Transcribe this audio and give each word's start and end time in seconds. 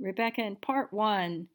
Rebecca, 0.00 0.42
in 0.42 0.56
part 0.56 0.92
one, 0.92 1.48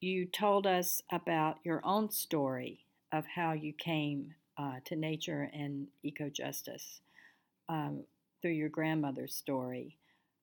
you 0.00 0.26
told 0.26 0.66
us 0.66 1.02
about 1.10 1.58
your 1.64 1.80
own 1.84 2.10
story 2.10 2.80
of 3.12 3.24
how 3.26 3.52
you 3.52 3.72
came 3.72 4.34
uh, 4.56 4.76
to 4.84 4.96
nature 4.96 5.50
and 5.52 5.86
eco 6.02 6.28
justice 6.28 7.00
um, 7.68 8.02
through 8.42 8.52
your 8.52 8.68
grandmother's 8.68 9.34
story. 9.34 9.96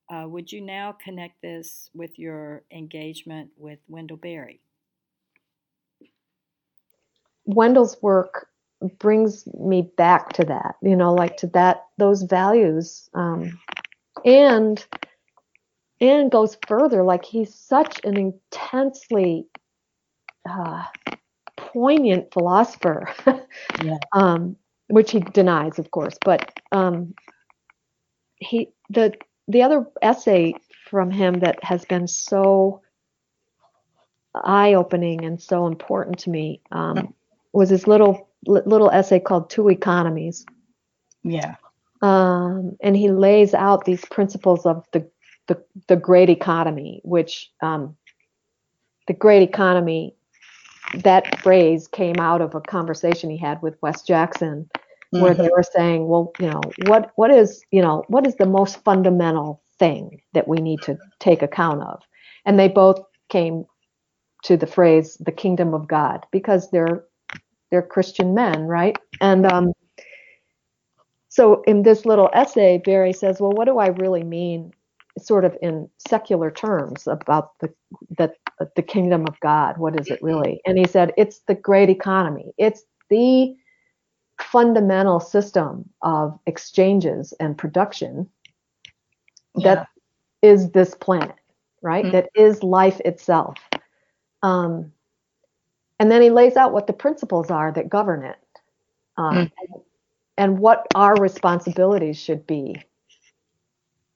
Uh, 0.09 0.25
would 0.27 0.51
you 0.51 0.61
now 0.61 0.91
connect 1.03 1.41
this 1.41 1.89
with 1.93 2.17
your 2.17 2.63
engagement 2.71 3.49
with 3.57 3.79
Wendell 3.87 4.17
Berry? 4.17 4.61
Wendell's 7.45 8.01
work 8.01 8.47
brings 8.99 9.47
me 9.53 9.89
back 9.97 10.33
to 10.33 10.43
that, 10.45 10.75
you 10.81 10.95
know, 10.95 11.13
like 11.13 11.37
to 11.37 11.47
that 11.47 11.85
those 11.97 12.23
values, 12.23 13.09
um, 13.13 13.59
and 14.23 14.85
and 16.01 16.31
goes 16.31 16.57
further. 16.67 17.03
Like 17.03 17.25
he's 17.25 17.53
such 17.53 17.99
an 18.03 18.17
intensely 18.17 19.47
uh, 20.49 20.83
poignant 21.57 22.31
philosopher, 22.33 23.09
yeah. 23.83 23.97
um, 24.13 24.55
which 24.87 25.11
he 25.11 25.19
denies, 25.19 25.79
of 25.79 25.91
course. 25.91 26.17
But 26.23 26.59
um, 26.71 27.15
he 28.37 28.69
the 28.89 29.13
the 29.47 29.63
other 29.63 29.85
essay 30.01 30.53
from 30.89 31.11
him 31.11 31.39
that 31.39 31.63
has 31.63 31.85
been 31.85 32.07
so 32.07 32.81
eye 34.43 34.73
opening 34.73 35.23
and 35.23 35.41
so 35.41 35.67
important 35.67 36.19
to 36.19 36.29
me 36.29 36.61
um, 36.71 37.13
was 37.53 37.69
his 37.69 37.87
little 37.87 38.29
little 38.47 38.89
essay 38.91 39.19
called 39.19 39.49
Two 39.49 39.69
Economies. 39.69 40.45
Yeah. 41.23 41.55
Um, 42.01 42.77
and 42.81 42.95
he 42.95 43.09
lays 43.09 43.53
out 43.53 43.85
these 43.85 44.05
principles 44.05 44.65
of 44.65 44.85
the 44.91 45.09
the, 45.47 45.63
the 45.87 45.95
great 45.95 46.29
economy, 46.29 47.01
which 47.03 47.51
um, 47.61 47.95
the 49.07 49.13
great 49.13 49.43
economy, 49.43 50.15
that 51.03 51.39
phrase 51.41 51.87
came 51.87 52.15
out 52.19 52.41
of 52.41 52.55
a 52.55 52.61
conversation 52.61 53.29
he 53.29 53.37
had 53.37 53.61
with 53.61 53.77
Wes 53.81 54.01
Jackson, 54.01 54.69
mm-hmm. 54.73 55.21
where 55.21 55.33
they 55.33 55.49
were 55.49 55.63
saying, 55.63 56.07
well, 56.07 56.31
you 56.39 56.49
know, 56.49 56.61
what 56.85 57.11
what 57.15 57.31
is 57.31 57.63
you 57.71 57.81
know 57.81 58.03
what 58.07 58.25
is 58.25 58.35
the 58.35 58.45
most 58.45 58.83
fundamental 58.83 59.61
thing 59.77 60.21
that 60.33 60.47
we 60.47 60.57
need 60.57 60.81
to 60.83 60.97
take 61.19 61.41
account 61.41 61.81
of, 61.81 62.01
and 62.45 62.59
they 62.59 62.67
both 62.67 62.99
came 63.29 63.65
to 64.43 64.57
the 64.57 64.67
phrase 64.67 65.17
the 65.19 65.31
kingdom 65.31 65.73
of 65.73 65.87
God 65.87 66.25
because 66.31 66.69
they're 66.69 67.03
they're 67.71 67.81
Christian 67.81 68.33
men, 68.33 68.63
right? 68.63 68.97
And 69.21 69.45
um, 69.45 69.73
so 71.29 71.63
in 71.63 71.83
this 71.83 72.05
little 72.05 72.29
essay, 72.33 72.81
Berry 72.83 73.13
says, 73.13 73.39
well, 73.39 73.51
what 73.51 73.65
do 73.65 73.79
I 73.79 73.87
really 73.87 74.23
mean 74.23 74.71
sort 75.17 75.45
of 75.45 75.57
in 75.61 75.89
secular 76.07 76.51
terms 76.51 77.07
about 77.07 77.57
the 77.59 77.73
that 78.17 78.35
the 78.75 78.81
kingdom 78.81 79.25
of 79.27 79.39
God. 79.39 79.77
What 79.77 79.99
is 79.99 80.07
it 80.07 80.21
really? 80.21 80.61
And 80.65 80.77
he 80.77 80.85
said 80.85 81.13
it's 81.17 81.39
the 81.47 81.55
great 81.55 81.89
economy. 81.89 82.53
It's 82.57 82.83
the 83.09 83.55
fundamental 84.39 85.19
system 85.19 85.89
of 86.01 86.37
exchanges 86.45 87.33
and 87.39 87.57
production 87.57 88.29
yeah. 89.55 89.75
that 89.75 89.87
is 90.41 90.71
this 90.71 90.93
planet, 90.95 91.35
right? 91.81 92.03
Mm-hmm. 92.03 92.11
That 92.11 92.29
is 92.35 92.63
life 92.63 92.99
itself. 93.01 93.55
Um, 94.43 94.91
and 95.99 96.11
then 96.11 96.21
he 96.21 96.29
lays 96.29 96.55
out 96.55 96.73
what 96.73 96.87
the 96.87 96.93
principles 96.93 97.49
are 97.49 97.71
that 97.71 97.89
govern 97.89 98.23
it, 98.23 98.39
um, 99.17 99.35
mm-hmm. 99.35 99.39
and, 99.39 99.81
and 100.37 100.59
what 100.59 100.85
our 100.95 101.15
responsibilities 101.15 102.17
should 102.17 102.45
be 102.45 102.81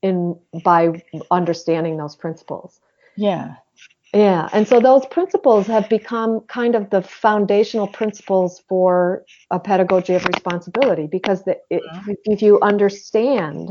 in 0.02 0.40
by 0.64 1.04
understanding 1.32 1.98
those 1.98 2.16
principles. 2.16 2.80
Yeah. 3.16 3.56
Yeah, 4.12 4.50
and 4.54 4.68
so 4.68 4.80
those 4.80 5.06
principles 5.06 5.68
have 5.68 5.88
become 5.88 6.39
kind 6.42 6.73
of 6.73 6.89
the 6.89 7.04
foundational 7.04 7.88
principles 7.88 8.64
for 8.68 9.23
a 9.52 9.60
pedagogy 9.60 10.16
of 10.16 10.26
responsibility 10.26 11.06
because 11.06 11.44
the, 11.44 11.60
it, 11.70 11.84
mm-hmm. 11.94 12.14
if 12.26 12.42
you 12.42 12.60
understand 12.62 13.70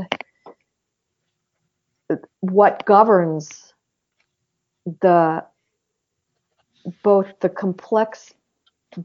what 2.39 2.85
governs 2.85 3.73
the 5.01 5.43
both 7.03 7.27
the 7.41 7.49
complex 7.49 8.33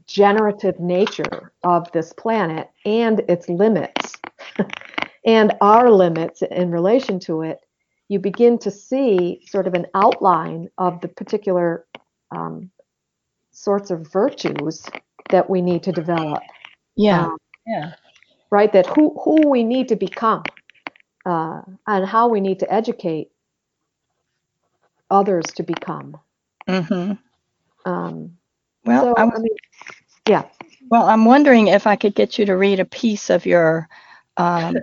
generative 0.07 0.79
nature 0.79 1.51
of 1.63 1.91
this 1.91 2.13
planet 2.13 2.69
and 2.85 3.19
its 3.29 3.47
limits 3.49 4.13
and 5.25 5.53
our 5.61 5.91
limits 5.91 6.41
in 6.41 6.71
relation 6.71 7.19
to 7.19 7.41
it, 7.41 7.59
you 8.07 8.19
begin 8.19 8.57
to 8.59 8.71
see 8.71 9.41
sort 9.47 9.67
of 9.67 9.73
an 9.73 9.85
outline 9.95 10.69
of 10.77 11.01
the 11.01 11.07
particular 11.07 11.85
um, 12.35 12.69
sorts 13.51 13.89
of 13.91 14.11
virtues 14.11 14.83
that 15.29 15.49
we 15.49 15.61
need 15.61 15.83
to 15.83 15.91
develop. 15.91 16.43
Yeah. 16.95 17.25
Um, 17.25 17.37
yeah. 17.65 17.93
Right. 18.51 18.71
That 18.71 18.85
who 18.85 19.17
who 19.23 19.49
we 19.49 19.63
need 19.63 19.87
to 19.89 19.95
become, 19.95 20.43
uh, 21.25 21.61
and 21.87 22.05
how 22.05 22.27
we 22.27 22.39
need 22.39 22.59
to 22.59 22.71
educate 22.71 23.31
others 25.09 25.45
to 25.55 25.63
become. 25.63 26.17
Mm-hmm. 26.67 27.13
Um, 27.85 28.37
well, 28.85 29.03
so, 29.03 29.13
I 29.17 29.25
mean, 29.25 29.57
yeah. 30.27 30.43
Well, 30.89 31.07
I'm 31.07 31.25
wondering 31.25 31.67
if 31.67 31.87
I 31.87 31.95
could 31.95 32.15
get 32.15 32.37
you 32.37 32.45
to 32.45 32.55
read 32.55 32.79
a 32.79 32.85
piece 32.85 33.29
of 33.29 33.45
your 33.45 33.87
um, 34.37 34.75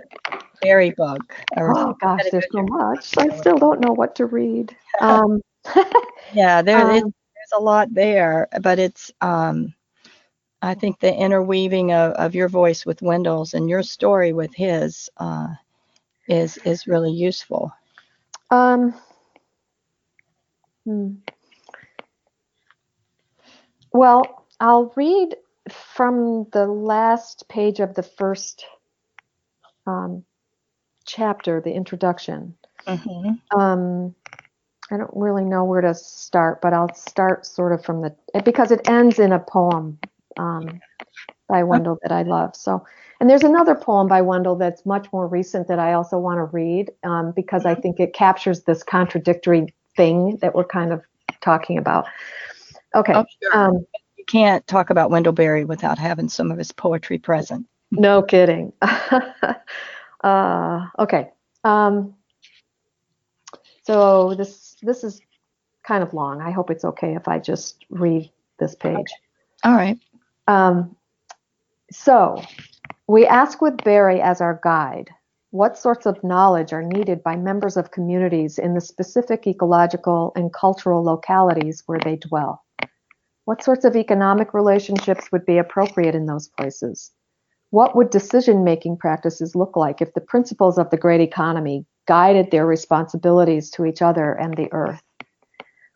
Berry 0.61 0.91
book. 0.91 1.35
oh 1.67 1.95
gosh, 2.01 2.29
there's 2.31 2.47
so 2.51 2.63
much. 2.63 3.17
I 3.17 3.29
still 3.29 3.57
don't 3.57 3.81
know 3.81 3.93
what 3.93 4.15
to 4.15 4.25
read. 4.25 4.75
Um, 5.01 5.41
yeah, 6.33 6.61
there, 6.61 6.85
um, 6.85 7.13
there's 7.35 7.59
a 7.59 7.61
lot 7.61 7.93
there, 7.93 8.47
but 8.61 8.79
it's 8.79 9.11
um, 9.21 9.73
I 10.61 10.73
think 10.75 10.99
the 10.99 11.13
interweaving 11.13 11.91
of, 11.91 12.13
of 12.13 12.35
your 12.35 12.47
voice 12.47 12.85
with 12.85 13.01
Wendell's 13.01 13.53
and 13.53 13.69
your 13.69 13.83
story 13.83 14.33
with 14.33 14.53
his 14.53 15.09
uh, 15.17 15.47
is 16.27 16.57
is 16.65 16.87
really 16.87 17.11
useful. 17.11 17.71
Um. 18.51 18.93
Hmm. 20.85 21.23
Well, 23.93 24.45
I'll 24.59 24.91
read 24.95 25.35
from 25.69 26.47
the 26.51 26.65
last 26.65 27.47
page 27.47 27.79
of 27.79 27.93
the 27.95 28.03
first 28.03 28.65
um, 29.87 30.23
chapter, 31.05 31.61
the 31.61 31.73
introduction. 31.73 32.55
Mm-hmm. 32.87 33.59
Um, 33.59 34.15
I 34.91 34.97
don't 34.97 35.11
really 35.13 35.45
know 35.45 35.63
where 35.63 35.81
to 35.81 35.93
start, 35.93 36.61
but 36.61 36.73
I'll 36.73 36.93
start 36.93 37.45
sort 37.45 37.71
of 37.71 37.83
from 37.85 38.01
the 38.01 38.15
because 38.43 38.71
it 38.71 38.87
ends 38.87 39.19
in 39.19 39.31
a 39.31 39.39
poem 39.39 39.97
um, 40.37 40.81
by 41.47 41.63
Wendell 41.63 41.99
that 42.01 42.11
I 42.11 42.23
love. 42.23 42.55
So, 42.55 42.85
and 43.19 43.29
there's 43.29 43.43
another 43.43 43.75
poem 43.75 44.07
by 44.07 44.21
Wendell 44.21 44.57
that's 44.57 44.85
much 44.85 45.07
more 45.13 45.27
recent 45.27 45.67
that 45.67 45.79
I 45.79 45.93
also 45.93 46.19
want 46.19 46.39
to 46.39 46.43
read 46.43 46.91
um, 47.03 47.31
because 47.31 47.65
I 47.65 47.73
mm-hmm. 47.73 47.81
think 47.81 47.99
it 47.99 48.13
captures 48.13 48.63
this 48.63 48.83
contradictory 48.83 49.73
thing 49.95 50.37
that 50.41 50.53
we're 50.53 50.65
kind 50.65 50.91
of 50.91 51.01
talking 51.41 51.77
about. 51.77 52.05
Okay. 52.95 53.13
Oh, 53.13 53.25
sure. 53.41 53.57
um, 53.57 53.85
you 54.17 54.25
can't 54.25 54.65
talk 54.67 54.89
about 54.89 55.09
Wendell 55.09 55.33
Berry 55.33 55.65
without 55.65 55.97
having 55.97 56.29
some 56.29 56.51
of 56.51 56.57
his 56.57 56.71
poetry 56.71 57.17
present. 57.17 57.65
No 57.91 58.21
kidding. 58.21 58.73
uh, 60.23 60.87
okay. 60.99 61.29
Um, 61.63 62.15
so 63.83 64.33
this 64.33 64.77
this 64.81 65.03
is 65.03 65.21
kind 65.83 66.03
of 66.03 66.13
long. 66.13 66.41
I 66.41 66.51
hope 66.51 66.69
it's 66.71 66.85
okay 66.85 67.15
if 67.15 67.27
I 67.27 67.39
just 67.39 67.85
read 67.89 68.31
this 68.59 68.75
page. 68.75 68.95
Okay. 68.95 69.05
All 69.65 69.73
right. 69.73 69.99
Um, 70.47 70.95
so 71.91 72.41
we 73.07 73.25
ask 73.25 73.61
with 73.61 73.77
Berry 73.83 74.21
as 74.21 74.41
our 74.41 74.59
guide, 74.63 75.09
what 75.51 75.77
sorts 75.77 76.05
of 76.05 76.23
knowledge 76.23 76.73
are 76.73 76.81
needed 76.81 77.21
by 77.21 77.35
members 77.35 77.77
of 77.77 77.91
communities 77.91 78.57
in 78.57 78.73
the 78.73 78.81
specific 78.81 79.45
ecological 79.45 80.31
and 80.35 80.51
cultural 80.53 81.03
localities 81.03 81.83
where 81.85 81.99
they 82.03 82.15
dwell? 82.15 82.62
What 83.45 83.61
sorts 83.61 83.83
of 83.83 83.97
economic 83.97 84.53
relationships 84.53 85.29
would 85.31 85.45
be 85.45 85.57
appropriate 85.57 86.15
in 86.15 86.25
those 86.25 86.47
places? 86.47 87.11
What 87.71 87.93
would 87.95 88.09
decision 88.09 88.63
making 88.63 88.97
practices 88.97 89.53
look 89.55 89.75
like 89.75 90.01
if 90.01 90.13
the 90.13 90.21
principles 90.21 90.77
of 90.77 90.89
the 90.89 90.97
great 90.97 91.19
economy 91.19 91.85
guided 92.07 92.51
their 92.51 92.65
responsibilities 92.65 93.69
to 93.71 93.85
each 93.85 94.01
other 94.01 94.33
and 94.33 94.55
the 94.55 94.71
earth? 94.71 95.01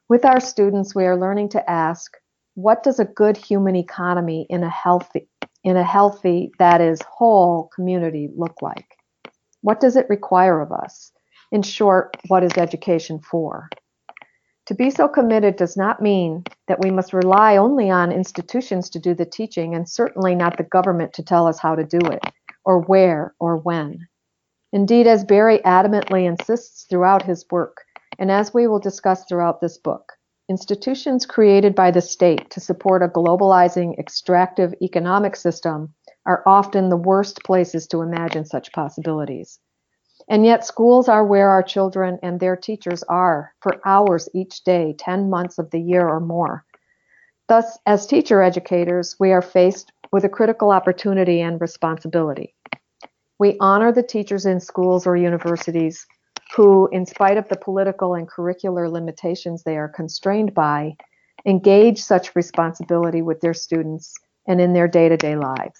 With 0.10 0.26
our 0.26 0.42
students, 0.42 0.94
we 0.94 1.06
are 1.06 1.16
learning 1.18 1.50
to 1.50 1.70
ask, 1.70 2.18
what 2.56 2.84
does 2.84 3.00
a 3.00 3.06
good 3.06 3.38
human 3.38 3.76
economy 3.78 4.46
in 4.50 4.64
a 4.64 4.70
healthy, 4.70 5.30
in 5.64 5.78
a 5.78 5.84
healthy, 5.84 6.52
that 6.60 6.82
is, 6.82 7.00
whole 7.04 7.70
community 7.74 8.30
look 8.36 8.62
like? 8.62 8.98
What 9.62 9.80
does 9.80 9.96
it 9.96 10.10
require 10.10 10.60
of 10.60 10.74
us? 10.74 11.14
In 11.52 11.62
short, 11.62 12.18
what 12.28 12.44
is 12.44 12.58
education 12.58 13.20
for? 13.20 13.70
To 14.68 14.76
be 14.76 14.90
so 14.90 15.08
committed 15.08 15.56
does 15.56 15.78
not 15.78 16.02
mean 16.02 16.44
that 16.68 16.82
we 16.82 16.92
must 16.92 17.14
rely 17.14 17.56
only 17.56 17.90
on 17.90 18.12
institutions 18.12 18.90
to 18.90 19.00
do 19.00 19.14
the 19.14 19.26
teaching, 19.26 19.74
and 19.74 19.88
certainly 19.88 20.36
not 20.36 20.58
the 20.58 20.64
government 20.64 21.14
to 21.14 21.24
tell 21.24 21.48
us 21.48 21.58
how 21.58 21.74
to 21.76 21.86
do 21.86 22.00
it, 22.00 22.22
or 22.66 22.82
where, 22.82 23.34
or 23.40 23.56
when. 23.56 24.08
Indeed, 24.74 25.08
as 25.08 25.24
Berry 25.24 25.60
adamantly 25.60 26.26
insists 26.26 26.86
throughout 26.90 27.24
his 27.24 27.46
work, 27.50 27.78
and 28.20 28.30
as 28.30 28.54
we 28.54 28.68
will 28.68 28.80
discuss 28.80 29.24
throughout 29.24 29.62
this 29.62 29.78
book, 29.78 30.12
institutions 30.50 31.26
created 31.26 31.74
by 31.74 31.90
the 31.90 32.02
state 32.02 32.50
to 32.50 32.60
support 32.60 33.02
a 33.02 33.08
globalizing, 33.08 33.98
extractive 33.98 34.74
economic 34.82 35.38
system 35.38 35.94
are 36.26 36.44
often 36.46 36.90
the 36.90 36.98
worst 36.98 37.42
places 37.46 37.88
to 37.88 38.02
imagine 38.02 38.44
such 38.44 38.74
possibilities. 38.74 39.60
And 40.30 40.46
yet, 40.46 40.66
schools 40.66 41.08
are 41.08 41.26
where 41.26 41.50
our 41.50 41.64
children 41.64 42.20
and 42.22 42.40
their 42.40 42.56
teachers 42.56 43.04
are 43.04 43.54
for 43.62 43.80
hours 43.86 44.28
each 44.34 44.64
day, 44.64 44.94
10 44.98 45.30
months 45.30 45.58
of 45.58 45.70
the 45.72 45.80
year 45.80 46.08
or 46.08 46.20
more. 46.20 46.66
Thus, 47.48 47.80
as 47.86 48.06
teacher 48.06 48.42
educators, 48.42 49.16
we 49.20 49.32
are 49.32 49.42
faced 49.42 49.92
with 50.12 50.26
a 50.26 50.30
critical 50.30 50.72
opportunity 50.72 51.40
and 51.40 51.62
responsibility. 51.62 52.54
We 53.40 53.58
honor 53.62 53.92
the 53.92 54.04
teachers 54.04 54.46
in 54.46 54.60
schools 54.60 55.08
or 55.08 55.16
universities 55.16 56.06
who, 56.56 56.88
in 56.92 57.06
spite 57.06 57.38
of 57.38 57.48
the 57.50 57.58
political 57.58 58.16
and 58.16 58.30
curricular 58.30 58.92
limitations 58.92 59.64
they 59.64 59.78
are 59.78 59.88
constrained 59.88 60.54
by, 60.54 60.96
engage 61.46 62.02
such 62.02 62.36
responsibility 62.36 63.22
with 63.22 63.40
their 63.42 63.54
students 63.54 64.14
and 64.48 64.60
in 64.60 64.74
their 64.74 64.88
day 64.88 65.08
to 65.08 65.18
day 65.18 65.36
lives. 65.36 65.78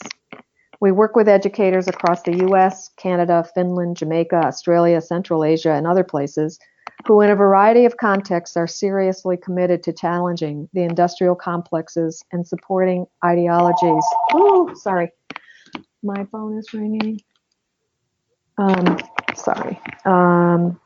We 0.80 0.92
work 0.92 1.16
with 1.16 1.28
educators 1.28 1.88
across 1.88 2.22
the 2.22 2.46
US, 2.48 2.90
Canada, 2.98 3.46
Finland, 3.56 3.98
Jamaica, 3.98 4.36
Australia, 4.36 5.02
Central 5.02 5.44
Asia, 5.44 5.72
and 5.72 5.88
other 5.88 6.04
places 6.04 6.60
who, 7.06 7.22
in 7.22 7.30
a 7.30 7.36
variety 7.36 7.86
of 7.86 7.98
contexts, 7.98 8.58
are 8.58 8.68
seriously 8.68 9.38
committed 9.38 9.84
to 9.84 9.94
challenging 9.94 10.70
the 10.74 10.84
industrial 10.84 11.36
complexes 11.36 12.24
and 12.32 12.48
supporting 12.48 13.06
ideologies. 13.24 14.04
Oh, 14.34 14.72
sorry. 14.76 15.10
My 16.04 16.26
phone 16.32 16.58
is 16.58 16.74
ringing. 16.74 17.20
Um, 18.58 18.98
sorry. 19.36 19.80
Um, 20.06 20.80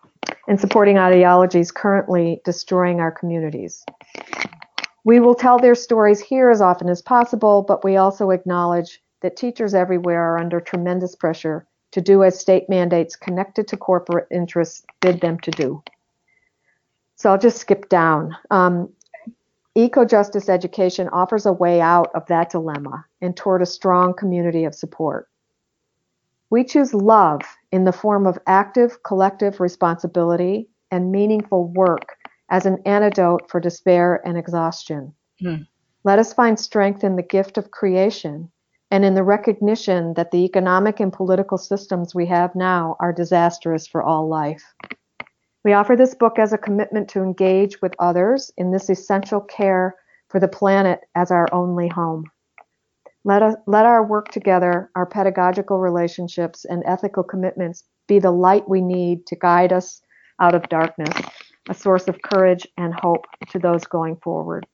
and 0.47 0.59
supporting 0.59 0.97
ideologies 0.97 1.71
currently 1.71 2.41
destroying 2.45 2.99
our 2.99 3.11
communities. 3.11 3.83
We 5.03 5.19
will 5.19 5.35
tell 5.35 5.57
their 5.57 5.75
stories 5.75 6.19
here 6.19 6.49
as 6.49 6.61
often 6.61 6.89
as 6.89 7.01
possible, 7.01 7.63
but 7.67 7.83
we 7.83 7.97
also 7.97 8.29
acknowledge 8.29 9.01
that 9.21 9.37
teachers 9.37 9.73
everywhere 9.73 10.21
are 10.21 10.37
under 10.37 10.59
tremendous 10.59 11.15
pressure 11.15 11.65
to 11.91 12.01
do 12.01 12.23
as 12.23 12.39
state 12.39 12.69
mandates 12.69 13.15
connected 13.15 13.67
to 13.67 13.77
corporate 13.77 14.27
interests 14.31 14.83
bid 15.01 15.21
them 15.21 15.39
to 15.39 15.51
do. 15.51 15.83
So 17.15 17.29
I'll 17.29 17.37
just 17.37 17.59
skip 17.59 17.89
down. 17.89 18.35
Um, 18.49 18.89
Eco 19.75 20.03
justice 20.03 20.49
education 20.49 21.07
offers 21.09 21.45
a 21.45 21.53
way 21.53 21.79
out 21.79 22.09
of 22.13 22.25
that 22.27 22.49
dilemma 22.49 23.05
and 23.21 23.37
toward 23.37 23.61
a 23.61 23.65
strong 23.65 24.13
community 24.13 24.65
of 24.65 24.75
support. 24.75 25.29
We 26.49 26.65
choose 26.65 26.93
love 26.93 27.41
in 27.71 27.85
the 27.85 27.93
form 27.93 28.27
of 28.27 28.37
active 28.47 29.03
collective 29.03 29.61
responsibility 29.61 30.67
and 30.91 31.11
meaningful 31.11 31.67
work 31.67 32.17
as 32.49 32.65
an 32.65 32.79
antidote 32.85 33.49
for 33.49 33.61
despair 33.61 34.21
and 34.27 34.37
exhaustion. 34.37 35.13
Hmm. 35.39 35.63
Let 36.03 36.19
us 36.19 36.33
find 36.33 36.59
strength 36.59 37.03
in 37.05 37.15
the 37.15 37.23
gift 37.23 37.57
of 37.57 37.71
creation 37.71 38.51
and 38.91 39.05
in 39.05 39.15
the 39.15 39.23
recognition 39.23 40.13
that 40.15 40.31
the 40.31 40.43
economic 40.43 40.99
and 40.99 41.13
political 41.13 41.57
systems 41.57 42.13
we 42.13 42.25
have 42.27 42.53
now 42.55 42.97
are 42.99 43.13
disastrous 43.13 43.87
for 43.87 44.03
all 44.03 44.27
life. 44.27 44.63
We 45.63 45.73
offer 45.73 45.95
this 45.95 46.13
book 46.13 46.37
as 46.37 46.51
a 46.51 46.57
commitment 46.57 47.07
to 47.09 47.23
engage 47.23 47.81
with 47.81 47.93
others 47.99 48.51
in 48.57 48.71
this 48.71 48.89
essential 48.89 49.39
care 49.39 49.95
for 50.29 50.39
the 50.39 50.47
planet 50.47 51.01
as 51.15 51.31
our 51.31 51.47
only 51.53 51.87
home. 51.87 52.25
Let, 53.23 53.43
us, 53.43 53.55
let 53.67 53.85
our 53.85 54.03
work 54.03 54.29
together, 54.29 54.89
our 54.95 55.05
pedagogical 55.05 55.77
relationships, 55.77 56.65
and 56.65 56.83
ethical 56.85 57.23
commitments 57.23 57.83
be 58.07 58.19
the 58.19 58.31
light 58.31 58.67
we 58.67 58.81
need 58.81 59.25
to 59.27 59.35
guide 59.35 59.71
us 59.71 60.01
out 60.39 60.55
of 60.55 60.67
darkness, 60.69 61.15
a 61.69 61.73
source 61.73 62.07
of 62.07 62.21
courage 62.23 62.67
and 62.77 62.93
hope 62.95 63.25
to 63.51 63.59
those 63.59 63.85
going 63.85 64.15
forward. 64.17 64.65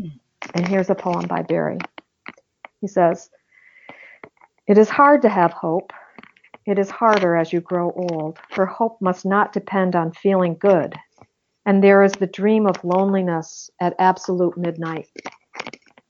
Hmm. 0.00 0.08
And 0.54 0.66
here's 0.66 0.88
a 0.88 0.94
poem 0.94 1.26
by 1.28 1.42
Berry. 1.42 1.78
He 2.80 2.88
says, 2.88 3.28
it 4.70 4.78
is 4.78 4.88
hard 4.88 5.20
to 5.22 5.28
have 5.28 5.52
hope. 5.52 5.92
It 6.64 6.78
is 6.78 6.88
harder 6.88 7.34
as 7.34 7.52
you 7.52 7.60
grow 7.60 7.90
old, 7.90 8.38
for 8.52 8.66
hope 8.66 8.98
must 9.00 9.26
not 9.26 9.52
depend 9.52 9.96
on 9.96 10.12
feeling 10.12 10.56
good. 10.60 10.94
And 11.66 11.82
there 11.82 12.04
is 12.04 12.12
the 12.12 12.28
dream 12.28 12.68
of 12.68 12.84
loneliness 12.84 13.68
at 13.80 13.96
absolute 13.98 14.56
midnight. 14.56 15.08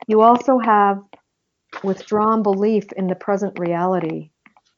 You 0.06 0.20
also 0.20 0.58
have 0.58 1.02
withdrawn 1.82 2.42
belief 2.42 2.92
in 2.98 3.06
the 3.06 3.14
present 3.14 3.58
reality 3.58 4.30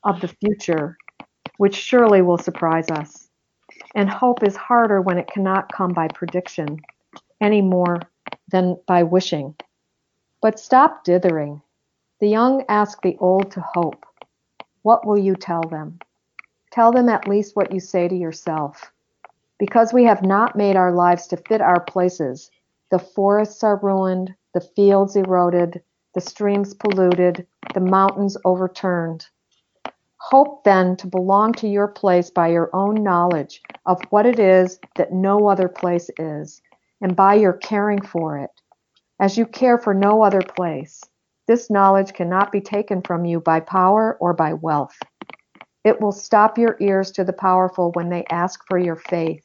of 0.05 0.21
the 0.21 0.29
future, 0.29 0.97
which 1.57 1.75
surely 1.75 2.23
will 2.23 2.39
surprise 2.39 2.89
us. 2.89 3.31
And 3.97 4.09
hope 4.09 4.45
is 4.45 4.55
harder 4.55 5.01
when 5.01 5.19
it 5.19 5.27
cannot 5.27 5.73
come 5.73 5.93
by 5.93 6.07
prediction 6.07 6.79
any 7.41 7.63
more 7.63 7.99
than 8.47 8.79
by 8.87 9.03
wishing. 9.03 9.57
But 10.41 10.61
stop 10.61 11.03
dithering. 11.03 11.63
The 12.23 12.29
young 12.29 12.65
ask 12.69 13.03
the 13.03 13.17
old 13.19 13.51
to 13.51 13.61
hope. 13.61 14.07
What 14.83 15.05
will 15.05 15.19
you 15.19 15.35
tell 15.35 15.63
them? 15.63 15.99
Tell 16.71 16.93
them 16.93 17.09
at 17.09 17.27
least 17.27 17.57
what 17.57 17.73
you 17.73 17.81
say 17.81 18.07
to 18.07 18.15
yourself. 18.15 18.93
Because 19.59 19.93
we 19.93 20.05
have 20.05 20.23
not 20.23 20.55
made 20.55 20.77
our 20.77 20.93
lives 20.93 21.27
to 21.27 21.37
fit 21.37 21.61
our 21.61 21.81
places, 21.81 22.49
the 22.93 23.01
forests 23.01 23.65
are 23.65 23.81
ruined, 23.83 24.37
the 24.55 24.61
fields 24.61 25.17
eroded, 25.17 25.83
the 26.15 26.21
streams 26.21 26.75
polluted, 26.75 27.45
the 27.75 27.81
mountains 27.81 28.37
overturned. 28.45 29.27
Hope 30.19 30.63
then 30.63 30.95
to 30.99 31.09
belong 31.09 31.53
to 31.55 31.67
your 31.67 31.89
place 31.89 32.31
by 32.31 32.47
your 32.47 32.71
own 32.73 33.03
knowledge 33.03 33.61
of 33.85 34.01
what 34.11 34.27
it 34.27 34.39
is 34.39 34.79
that 34.95 35.13
no 35.13 35.49
other 35.49 35.69
place 35.69 36.09
is, 36.21 36.63
and 37.01 37.17
by 37.17 37.35
your 37.35 37.55
caring 37.55 38.01
for 38.01 38.39
it, 38.39 38.53
as 39.19 39.37
you 39.37 39.45
care 39.45 39.77
for 39.77 39.93
no 39.93 40.23
other 40.23 40.41
place. 40.41 41.03
This 41.47 41.71
knowledge 41.71 42.13
cannot 42.13 42.53
be 42.53 42.61
taken 42.61 43.03
from 43.03 43.25
you 43.25 43.41
by 43.41 43.61
power 43.61 44.17
or 44.21 44.33
by 44.33 44.55
wealth. 44.55 44.97
It 45.85 46.01
will 46.01 46.13
stop 46.13 46.59
your 46.59 46.77
ears 46.81 47.11
to 47.13 47.25
the 47.25 47.33
powerful 47.33 47.91
when 47.93 48.09
they 48.09 48.25
ask 48.31 48.61
for 48.69 48.79
your 48.79 48.97
faith, 48.97 49.43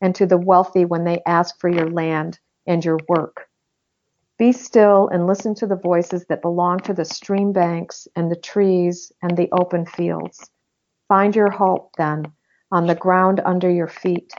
and 0.00 0.14
to 0.14 0.26
the 0.26 0.38
wealthy 0.38 0.84
when 0.84 1.04
they 1.04 1.22
ask 1.26 1.60
for 1.60 1.68
your 1.68 1.90
land 1.90 2.38
and 2.66 2.84
your 2.84 2.98
work. 3.08 3.48
Be 4.38 4.52
still 4.52 5.08
and 5.08 5.26
listen 5.26 5.54
to 5.56 5.66
the 5.66 5.76
voices 5.76 6.24
that 6.26 6.42
belong 6.42 6.80
to 6.80 6.94
the 6.94 7.04
stream 7.04 7.52
banks 7.52 8.08
and 8.16 8.30
the 8.30 8.36
trees 8.36 9.12
and 9.22 9.36
the 9.36 9.48
open 9.52 9.86
fields. 9.86 10.50
Find 11.08 11.36
your 11.36 11.50
hope, 11.50 11.92
then, 11.96 12.32
on 12.72 12.86
the 12.86 12.94
ground 12.94 13.40
under 13.44 13.70
your 13.70 13.86
feet, 13.86 14.32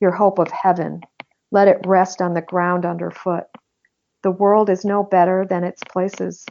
your 0.00 0.12
hope 0.12 0.38
of 0.38 0.50
heaven. 0.50 1.02
Let 1.50 1.68
it 1.68 1.84
rest 1.86 2.22
on 2.22 2.34
the 2.34 2.40
ground 2.40 2.86
underfoot. 2.86 3.44
The 4.22 4.30
world 4.30 4.70
is 4.70 4.84
no 4.84 5.02
better 5.02 5.46
than 5.48 5.64
its 5.64 5.82
places. 5.84 6.44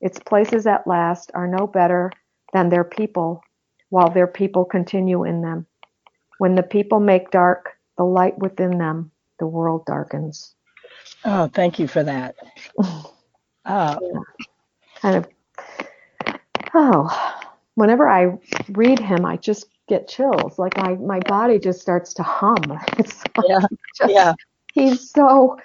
Its 0.00 0.18
places 0.18 0.66
at 0.66 0.86
last 0.86 1.30
are 1.34 1.46
no 1.46 1.66
better 1.66 2.10
than 2.52 2.68
their 2.68 2.84
people, 2.84 3.42
while 3.90 4.10
their 4.10 4.26
people 4.26 4.64
continue 4.64 5.24
in 5.24 5.42
them. 5.42 5.66
When 6.38 6.54
the 6.54 6.62
people 6.62 7.00
make 7.00 7.30
dark 7.30 7.76
the 7.98 8.04
light 8.04 8.38
within 8.38 8.78
them, 8.78 9.10
the 9.38 9.46
world 9.46 9.84
darkens. 9.84 10.54
Oh, 11.24 11.48
thank 11.52 11.78
you 11.78 11.86
for 11.86 12.02
that. 12.02 12.36
Oh. 12.78 13.14
Yeah. 13.66 13.98
Kind 14.96 15.16
of, 15.16 15.28
oh, 16.74 17.40
whenever 17.74 18.08
I 18.08 18.38
read 18.70 18.98
him, 18.98 19.24
I 19.24 19.36
just 19.36 19.66
get 19.86 20.08
chills. 20.08 20.58
Like 20.58 20.76
my, 20.78 20.94
my 20.94 21.20
body 21.20 21.58
just 21.58 21.80
starts 21.80 22.14
to 22.14 22.22
hum. 22.22 22.56
It's 22.98 23.22
yeah. 23.46 23.60
Just, 23.96 24.12
yeah. 24.12 24.32
He's 24.72 25.10
so 25.10 25.58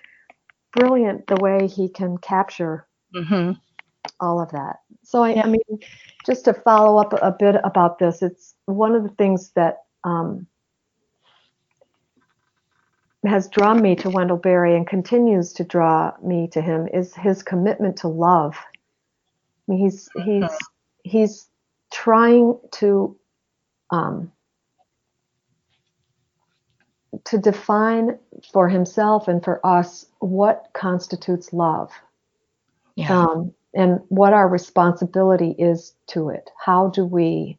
brilliant 0.75 1.27
the 1.27 1.37
way 1.37 1.67
he 1.67 1.89
can 1.89 2.17
capture 2.17 2.85
mm-hmm. 3.15 3.51
all 4.19 4.41
of 4.41 4.51
that. 4.51 4.77
So 5.03 5.23
I, 5.23 5.33
yeah. 5.33 5.43
I, 5.43 5.47
mean, 5.47 5.79
just 6.25 6.45
to 6.45 6.53
follow 6.53 6.99
up 6.99 7.13
a 7.21 7.31
bit 7.31 7.55
about 7.63 7.99
this, 7.99 8.21
it's 8.21 8.55
one 8.65 8.95
of 8.95 9.03
the 9.03 9.09
things 9.09 9.51
that 9.55 9.83
um, 10.03 10.47
has 13.25 13.47
drawn 13.49 13.81
me 13.81 13.95
to 13.95 14.09
Wendell 14.09 14.37
Berry 14.37 14.75
and 14.75 14.87
continues 14.87 15.53
to 15.53 15.63
draw 15.63 16.13
me 16.23 16.47
to 16.49 16.61
him 16.61 16.87
is 16.93 17.15
his 17.15 17.41
commitment 17.41 17.97
to 17.97 18.07
love. 18.07 18.55
I 19.67 19.71
mean, 19.71 19.79
he's 19.79 20.09
he's 20.15 20.43
mm-hmm. 20.43 20.55
he's 21.03 21.49
trying 21.91 22.59
to 22.73 23.17
um, 23.91 24.31
to 27.23 27.37
define 27.37 28.17
for 28.51 28.67
himself 28.67 29.27
and 29.27 29.43
for 29.43 29.65
us 29.65 30.05
what 30.19 30.69
constitutes 30.73 31.53
love 31.53 31.91
yeah. 32.95 33.19
um, 33.19 33.53
and 33.73 33.99
what 34.09 34.33
our 34.33 34.47
responsibility 34.47 35.55
is 35.57 35.93
to 36.07 36.29
it 36.29 36.49
how 36.63 36.87
do 36.89 37.05
we 37.05 37.57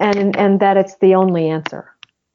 and 0.00 0.36
and 0.36 0.60
that 0.60 0.76
it's 0.76 0.96
the 0.96 1.14
only 1.14 1.48
answer 1.48 1.94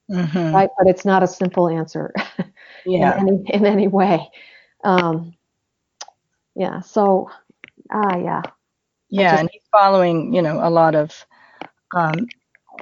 mm-hmm. 0.10 0.54
right 0.54 0.70
but 0.78 0.88
it's 0.88 1.06
not 1.06 1.24
a 1.24 1.28
simple 1.28 1.68
answer 1.68 2.14
Yeah. 2.86 3.20
in 3.20 3.28
any 3.28 3.44
in 3.54 3.66
any 3.66 3.88
way. 3.88 4.30
Um, 4.84 5.36
yeah. 6.56 6.82
So, 6.82 7.30
ah, 7.92 8.18
yeah. 8.18 8.42
Yeah, 9.10 9.32
just- 9.32 9.40
and 9.42 9.50
he's 9.52 9.64
following, 9.72 10.34
you 10.34 10.42
know, 10.42 10.60
a 10.62 10.70
lot 10.70 10.96
of 10.96 11.26
um, 11.96 12.28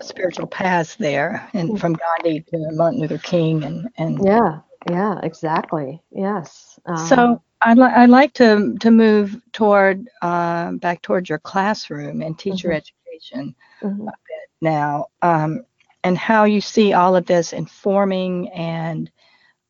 spiritual 0.02 0.48
paths 0.48 0.96
there, 0.96 1.50
and 1.54 1.80
from 1.80 1.96
Gandhi 1.96 2.42
to 2.52 2.72
Martin 2.74 3.00
Luther 3.02 3.18
King, 3.18 3.64
and 3.64 3.90
and 3.98 4.20
Yeah. 4.24 4.60
Yeah. 4.90 5.20
Exactly. 5.24 6.02
Yes. 6.12 6.80
Um, 6.86 6.98
so 6.98 7.42
I'd 7.62 7.78
li- 7.78 7.84
I'd 7.96 8.10
like 8.10 8.34
to 8.36 8.76
to 8.80 8.92
move 8.92 9.36
toward 9.52 10.08
uh, 10.22 10.72
back 10.74 11.02
towards 11.02 11.30
your 11.30 11.40
classroom 11.40 12.22
and 12.22 12.38
teacher 12.38 12.70
Mhm. 12.70 12.76
education 12.76 13.56
mhm. 13.82 14.10
now, 14.62 15.08
um, 15.22 15.66
and 16.04 16.18
how 16.18 16.44
you 16.46 16.62
see 16.62 16.94
all 16.94 17.16
of 17.16 17.26
this 17.26 17.54
informing 17.54 18.50
and 18.50 19.10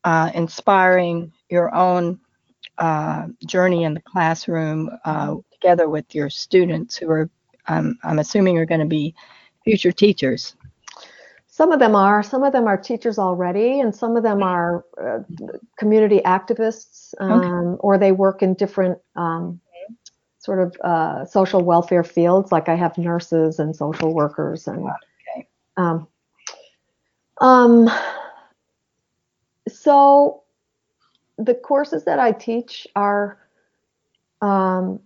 uh, 0.04 0.32
inspiring 0.34 1.32
your 1.50 1.74
own 1.74 2.20
uh, 2.78 3.28
journey 3.46 3.84
in 3.84 3.94
the 3.94 4.02
classroom 4.02 4.90
uh, 5.06 5.36
together 5.52 5.90
with 5.90 6.14
your 6.14 6.30
students 6.30 6.96
who 6.96 7.10
are, 7.10 7.30
um, 7.68 7.98
I'm 8.04 8.20
assuming, 8.20 8.58
are 8.58 8.66
going 8.66 8.82
to 8.82 8.86
be 8.86 9.16
future 9.68 9.92
teachers. 9.92 10.56
Some 11.48 11.72
of 11.72 11.80
them 11.80 11.96
are. 11.96 12.24
Some 12.24 12.44
of 12.44 12.54
them 12.54 12.68
are 12.68 12.78
teachers 12.78 13.20
already, 13.20 13.82
and 13.82 13.94
some 13.94 14.16
of 14.16 14.24
them 14.24 14.42
are 14.44 14.86
uh, 15.02 15.20
community 15.78 16.22
activists, 16.24 17.14
um, 17.20 17.78
or 17.80 17.98
they 17.98 18.12
work 18.12 18.42
in 18.42 18.54
different 18.54 18.98
um, 19.16 19.60
sort 20.40 20.60
of 20.60 20.76
uh, 20.84 21.26
social 21.26 21.62
welfare 21.62 22.04
fields. 22.04 22.52
Like 22.52 22.70
I 22.70 22.76
have 22.76 22.98
nurses 22.98 23.60
and 23.60 23.76
social 23.76 24.14
workers, 24.14 24.68
and 24.68 24.84
Okay. 24.86 25.48
um, 25.76 26.08
um, 27.42 27.90
so 29.68 30.44
the 31.38 31.56
courses 31.56 32.06
that 32.06 32.20
I 32.20 32.32
teach 32.32 32.88
are 32.96 33.40
um, 34.42 35.00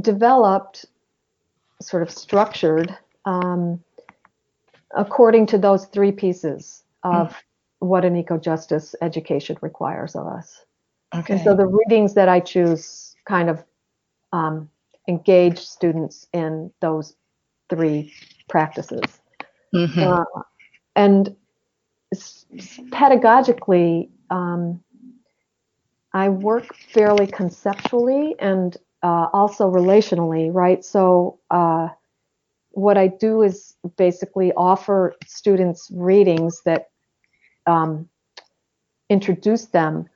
developed, 0.00 0.86
sort 1.84 2.02
of 2.02 2.10
structured 2.10 2.96
um, 3.24 3.82
according 4.96 5.46
to 5.46 5.58
those 5.58 5.86
three 5.86 6.12
pieces 6.12 6.84
of 7.02 7.34
what 7.80 8.04
an 8.04 8.16
eco-justice 8.16 8.94
education 9.02 9.56
requires 9.60 10.14
of 10.16 10.26
us. 10.26 10.64
Okay. 11.14 11.34
And 11.34 11.42
so 11.42 11.54
the 11.54 11.66
readings 11.66 12.14
that 12.14 12.28
I 12.28 12.40
choose 12.40 13.14
kind 13.26 13.50
of 13.50 13.62
um, 14.32 14.68
engage 15.08 15.58
students 15.58 16.26
in 16.32 16.72
those 16.80 17.14
three 17.68 18.12
practices. 18.48 19.20
Mhm. 19.74 20.02
Uh, 20.02 20.42
and 20.96 21.36
s- 22.12 22.46
pedagogically, 22.90 24.08
um, 24.30 24.80
I 26.12 26.28
work 26.28 26.74
fairly 26.74 27.26
conceptually 27.26 28.36
and 28.38 28.76
uh, 29.04 29.28
also 29.32 29.70
relationally, 29.70 30.52
right? 30.52 30.84
So, 30.84 31.38
uh, 31.50 31.88
what 32.70 32.98
I 32.98 33.06
do 33.06 33.42
is 33.42 33.76
basically 33.96 34.52
offer 34.56 35.14
students 35.26 35.90
readings 35.94 36.62
that 36.64 36.88
um, 37.66 38.08
introduce 39.08 39.66
them 39.66 40.08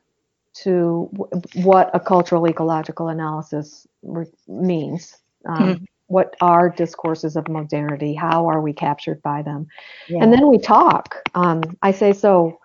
to 0.65 1.09
w- 1.13 1.43
what 1.67 1.91
a 1.95 2.01
cultural 2.01 2.49
ecological 2.49 3.09
analysis 3.11 3.87
re- 4.03 4.27
means. 4.49 5.17
Um, 5.47 5.87
What 6.09 6.35
are 6.41 6.71
discourses 6.71 7.37
of 7.37 7.49
modernity? 7.49 8.15
How 8.15 8.49
are 8.49 8.63
we 8.63 8.73
captured 8.73 9.21
by 9.23 9.43
them? 9.43 9.67
Yeah. 10.09 10.23
And 10.23 10.33
then 10.33 10.49
we 10.49 10.59
talk. 10.59 11.17
Um, 11.35 11.61
I 11.83 11.93
say, 11.93 12.15
so, 12.15 12.59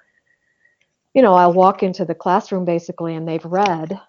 you 1.14 1.22
know, 1.22 1.36
I'll 1.36 1.52
walk 1.52 1.84
into 1.84 2.06
the 2.06 2.16
classroom 2.16 2.64
basically 2.64 3.16
and 3.16 3.28
they've 3.28 3.44
read. 3.44 4.00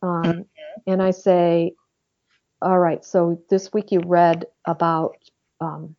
Um, 0.00 0.46
And 0.86 1.02
I 1.02 1.10
say, 1.10 1.74
all 2.62 2.78
right, 2.78 3.04
so 3.04 3.40
this 3.50 3.72
week 3.72 3.92
you 3.92 4.00
read 4.00 4.46
about 4.66 5.16
um, 5.60 5.96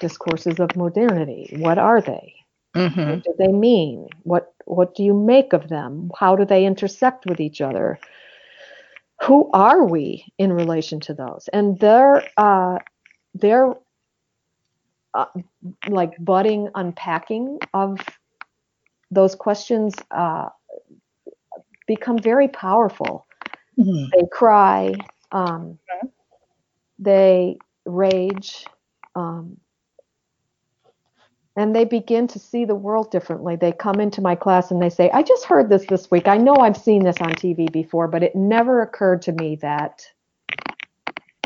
discourses 0.00 0.60
of 0.60 0.76
modernity. 0.76 1.54
What 1.58 1.78
are 1.78 2.00
they? 2.00 2.34
Mhm. 2.74 3.22
What 3.22 3.22
do 3.24 3.34
they 3.38 3.52
mean? 3.52 4.08
What 4.24 4.52
what 4.66 4.94
do 4.94 5.02
you 5.04 5.14
make 5.14 5.52
of 5.52 5.68
them? 5.68 6.10
How 6.18 6.36
do 6.36 6.44
they 6.44 6.64
intersect 6.66 7.26
with 7.26 7.40
each 7.40 7.60
other? 7.60 7.98
Who 9.24 9.50
are 9.52 9.84
we 9.84 10.26
in 10.38 10.52
relation 10.52 11.00
to 11.00 11.14
those? 11.14 11.48
And 11.52 11.78
their 11.78 12.22
uh, 12.36 12.78
their 13.34 13.74
uh, 15.14 15.26
like 15.88 16.14
budding 16.18 16.68
unpacking 16.74 17.58
of 17.74 17.98
those 19.10 19.34
questions 19.34 19.94
uh, 20.10 20.48
become 21.86 22.18
very 22.18 22.48
powerful. 22.48 23.25
Mhm. 23.78 24.10
They 24.12 24.26
cry, 24.32 24.94
um, 25.32 25.78
they 26.98 27.58
rage, 27.84 28.66
um, 29.14 29.58
and 31.56 31.74
they 31.74 31.84
begin 31.84 32.26
to 32.28 32.38
see 32.38 32.64
the 32.64 32.74
world 32.74 33.10
differently. 33.10 33.56
They 33.56 33.72
come 33.72 34.00
into 34.00 34.20
my 34.20 34.34
class 34.34 34.70
and 34.70 34.80
they 34.82 34.90
say, 34.90 35.10
I 35.12 35.22
just 35.22 35.44
heard 35.44 35.70
this 35.70 35.86
this 35.86 36.10
week. 36.10 36.28
I 36.28 36.36
know 36.36 36.54
I've 36.56 36.76
seen 36.76 37.02
this 37.02 37.16
on 37.20 37.30
TV 37.30 37.70
before, 37.72 38.08
but 38.08 38.22
it 38.22 38.36
never 38.36 38.82
occurred 38.82 39.22
to 39.22 39.32
me 39.32 39.56
that 39.56 40.02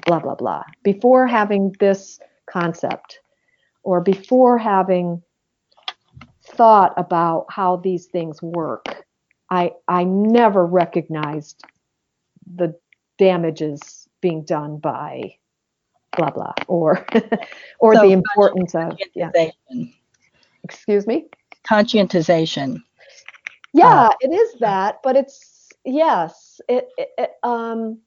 blah, 0.07 0.19
blah, 0.19 0.35
blah. 0.35 0.65
Before 0.83 1.27
having 1.27 1.75
this 1.79 2.19
concept 2.51 3.21
or 3.85 4.01
before 4.01 4.59
having 4.59 5.23
thought 6.45 6.93
about 6.97 7.47
how 7.49 7.77
these 7.77 8.07
things 8.07 8.43
work, 8.43 9.05
I, 9.51 9.73
I 9.89 10.05
never 10.05 10.67
recognized 10.67 11.65
the 12.57 12.75
damages 13.19 14.09
being 14.21 14.45
done 14.45 14.79
by 14.79 15.37
blah, 16.17 16.31
blah, 16.31 16.53
or, 16.69 17.07
or 17.81 17.97
So 17.97 18.03
the 18.03 18.13
importance 18.13 18.75
of, 18.75 18.99
yeah, 19.15 19.31
excuse 20.65 21.07
me. 21.07 21.27
Conscientization. 21.69 22.83
Yeah, 23.73 24.11
it 24.21 24.33
is 24.33 24.59
that, 24.61 25.01
but 25.03 25.17
it's 25.17 25.69
yes, 25.85 26.61
it, 26.69 26.89
it, 26.97 27.09
it 27.19 27.31
um 27.43 27.99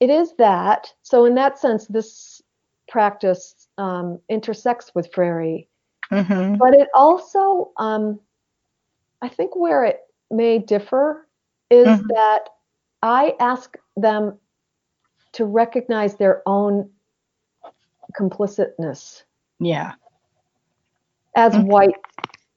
it 0.00 0.10
is 0.10 0.34
that. 0.38 0.92
So 1.02 1.24
in 1.24 1.34
that 1.36 1.58
sense, 1.58 1.86
this 1.86 2.42
practice 2.88 3.68
um, 3.78 4.18
intersects 4.28 4.92
with 4.94 5.12
Freire, 5.12 5.60
Mhm. 6.10 6.58
but 6.58 6.74
it 6.74 6.88
also 6.94 7.70
um, 7.76 8.20
I 9.22 9.28
think 9.28 9.54
where 9.56 9.84
it 9.84 10.00
may 10.30 10.58
differ 10.58 11.26
is 11.70 11.86
Mhm. 11.86 12.08
that 12.08 12.48
I 13.02 13.34
ask 13.40 13.76
them 13.96 14.38
to 15.32 15.44
recognize 15.44 16.16
their 16.16 16.42
own 16.46 16.90
complicitness 18.16 19.22
Yeah. 19.60 19.94
as 21.36 21.56
Mhm. 21.56 21.66
white 21.66 21.94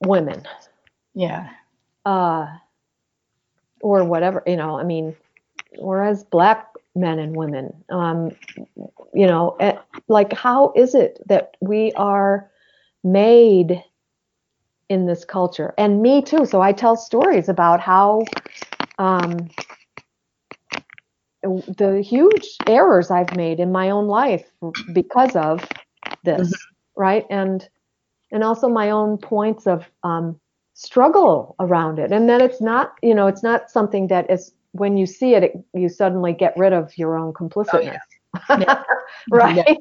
women. 0.01 0.43
Yeah. 1.13 1.49
uh, 2.05 2.45
or 3.81 4.03
whatever, 4.03 4.43
you 4.45 4.55
know, 4.55 4.79
I 4.79 4.83
mean, 4.83 5.15
or 5.77 6.03
as 6.03 6.23
black 6.23 6.67
men 6.95 7.19
and 7.19 7.35
women, 7.35 7.73
um, 7.89 8.31
you 9.13 9.27
know, 9.27 9.55
eh, 9.59 9.77
like 10.07 10.33
how 10.33 10.71
is 10.75 10.95
it 10.95 11.19
that 11.27 11.55
we 11.61 11.91
are 11.93 12.49
made 13.03 13.83
in 14.89 15.05
this 15.05 15.25
culture? 15.25 15.73
And 15.77 16.01
me 16.01 16.21
too. 16.21 16.45
So 16.45 16.61
I 16.61 16.71
tell 16.71 16.95
stories 16.95 17.49
about 17.49 17.79
how 17.79 18.23
um, 18.97 19.49
the 21.43 22.01
huge 22.01 22.57
errors 22.67 23.11
I've 23.11 23.35
made 23.35 23.59
in 23.59 23.71
my 23.71 23.89
own 23.89 24.07
life 24.07 24.49
because 24.93 25.35
of 25.35 25.67
this, 26.23 26.53
right? 26.95 27.25
And 27.29 27.67
and 28.31 28.43
also 28.43 28.67
my 28.67 28.89
own 28.89 29.17
points 29.17 29.67
of 29.67 29.85
um, 30.03 30.39
struggle 30.73 31.55
around 31.59 31.99
it. 31.99 32.11
And 32.11 32.29
that 32.29 32.41
it's 32.41 32.61
not 32.61 32.93
you 33.01 33.13
know 33.13 33.27
it's 33.27 33.43
not 33.43 33.69
something 33.69 34.07
that 34.07 34.29
is 34.31 34.53
when 34.71 34.97
you 34.97 35.05
see 35.05 35.35
it, 35.35 35.43
it 35.43 35.53
you 35.73 35.89
suddenly 35.89 36.33
get 36.33 36.53
rid 36.57 36.73
of 36.73 36.97
your 36.97 37.17
own 37.17 37.33
complicitness. 37.33 37.99
Yeah. 38.49 38.83
right? 39.31 39.77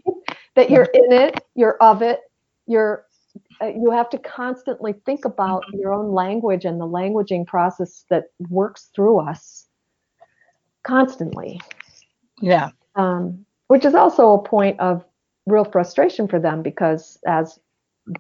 That 0.55 0.71
you're 0.71 0.89
in 0.93 1.13
it 1.13 1.43
you're 1.55 1.77
of 1.79 2.03
it 2.03 2.21
you're 2.67 3.07
uh, 3.63 3.67
you 3.67 3.91
have 3.91 4.11
to 4.11 4.19
constantly 4.19 4.93
think 5.07 5.25
about 5.25 5.65
your 5.73 5.95
own 5.95 6.13
language 6.13 6.67
and 6.67 6.79
the 6.79 6.87
languaging 6.87 7.47
process 7.47 8.05
that 8.11 8.25
works 8.51 8.91
through 8.95 9.21
us 9.21 9.69
constantly 10.85 11.61
Yeah. 12.41 12.71
um, 12.97 13.45
which 13.69 13.85
is 13.85 13.95
also 13.95 14.33
a 14.33 14.43
point 14.43 14.79
of 14.81 15.05
real 15.47 15.65
frustration 15.65 16.29
for 16.29 16.39
them 16.39 16.63
because 16.63 17.19
as 17.27 17.59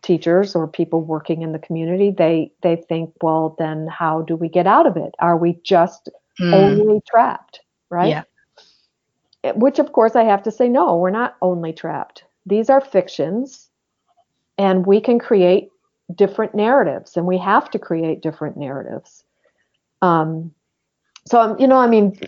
teachers 0.02 0.54
or 0.54 0.66
people 0.68 1.02
working 1.02 1.42
in 1.42 1.52
the 1.52 1.58
community 1.58 2.10
they 2.10 2.52
they 2.62 2.76
think 2.76 3.12
well 3.22 3.56
then 3.58 3.86
how 3.88 4.22
do 4.22 4.36
we 4.36 4.48
get 4.48 4.66
out 4.66 4.86
of 4.86 4.96
it 4.96 5.14
are 5.18 5.36
we 5.36 5.58
just 5.64 6.08
Mm. 6.40 6.52
only 6.54 7.00
trapped 7.06 7.60
right 7.90 8.08
Yeah. 8.08 8.22
Which 9.54 9.78
of 9.78 9.92
course 9.92 10.14
i 10.16 10.22
have 10.24 10.42
to 10.44 10.50
say 10.50 10.68
no 10.68 10.96
we're 10.96 11.10
not 11.10 11.36
only 11.42 11.72
trapped 11.72 12.24
these 12.46 12.70
are 12.70 12.80
fictions 12.80 13.70
and 14.58 14.86
we 14.86 15.00
can 15.00 15.18
create 15.18 15.70
different 16.14 16.54
narratives, 16.54 17.16
and 17.16 17.26
we 17.26 17.38
have 17.38 17.70
to 17.70 17.78
create 17.78 18.20
different 18.22 18.56
narratives. 18.56 19.24
Um, 20.02 20.52
so, 21.26 21.40
I'm, 21.40 21.58
you 21.58 21.66
know, 21.66 21.78
I 21.78 21.86
mean, 21.86 22.18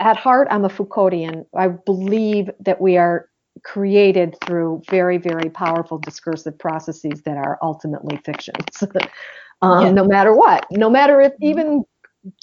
at 0.00 0.16
heart, 0.16 0.48
I'm 0.50 0.64
a 0.64 0.68
Foucauldian. 0.68 1.46
I 1.56 1.68
believe 1.68 2.50
that 2.60 2.80
we 2.80 2.96
are 2.96 3.28
created 3.62 4.36
through 4.44 4.82
very, 4.90 5.18
very 5.18 5.50
powerful 5.50 5.98
discursive 5.98 6.58
processes 6.58 7.22
that 7.22 7.36
are 7.36 7.58
ultimately 7.62 8.16
fictions, 8.18 8.82
um, 9.62 9.86
yeah. 9.86 9.92
no 9.92 10.04
matter 10.04 10.34
what. 10.34 10.66
No 10.70 10.90
matter 10.90 11.20
if 11.20 11.32
even 11.40 11.84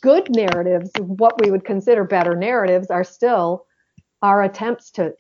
good 0.02 0.34
narratives, 0.34 0.92
what 1.00 1.40
we 1.44 1.52
would 1.52 1.66
consider 1.66 2.04
better 2.04 2.36
narratives, 2.36 2.90
are 2.90 3.04
still 3.04 3.66
our 4.22 4.44
attempts 4.44 4.92
to 4.92 5.14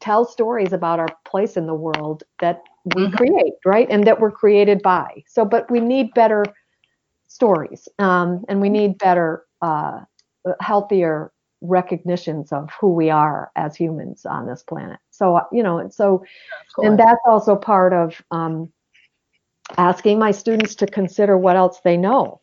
tell 0.00 0.24
stories 0.24 0.72
about 0.72 0.98
our 0.98 1.08
place 1.24 1.56
in 1.56 1.66
the 1.66 1.74
world 1.74 2.24
that 2.40 2.62
we 2.96 3.06
mm-hmm. 3.06 3.16
create, 3.16 3.52
right? 3.64 3.88
And 3.90 4.06
that 4.06 4.20
we're 4.20 4.30
created 4.30 4.82
by. 4.82 5.22
So, 5.26 5.44
but 5.44 5.70
we 5.70 5.80
need 5.80 6.12
better 6.14 6.44
stories 7.34 7.88
um, 7.98 8.44
and 8.48 8.60
we 8.60 8.68
need 8.68 8.96
better, 8.98 9.44
uh, 9.60 10.00
healthier 10.60 11.32
recognitions 11.60 12.52
of 12.52 12.70
who 12.80 12.92
we 12.92 13.10
are 13.10 13.50
as 13.56 13.74
humans 13.74 14.24
on 14.24 14.46
this 14.46 14.62
planet. 14.62 15.00
So, 15.10 15.40
you 15.50 15.62
know, 15.62 15.78
and 15.78 15.92
so, 15.92 16.22
and 16.78 16.98
that's 16.98 17.20
also 17.26 17.56
part 17.56 17.92
of 17.92 18.22
um, 18.30 18.70
asking 19.76 20.18
my 20.18 20.30
students 20.30 20.74
to 20.76 20.86
consider 20.86 21.36
what 21.36 21.56
else 21.56 21.80
they 21.82 21.96
know, 21.96 22.40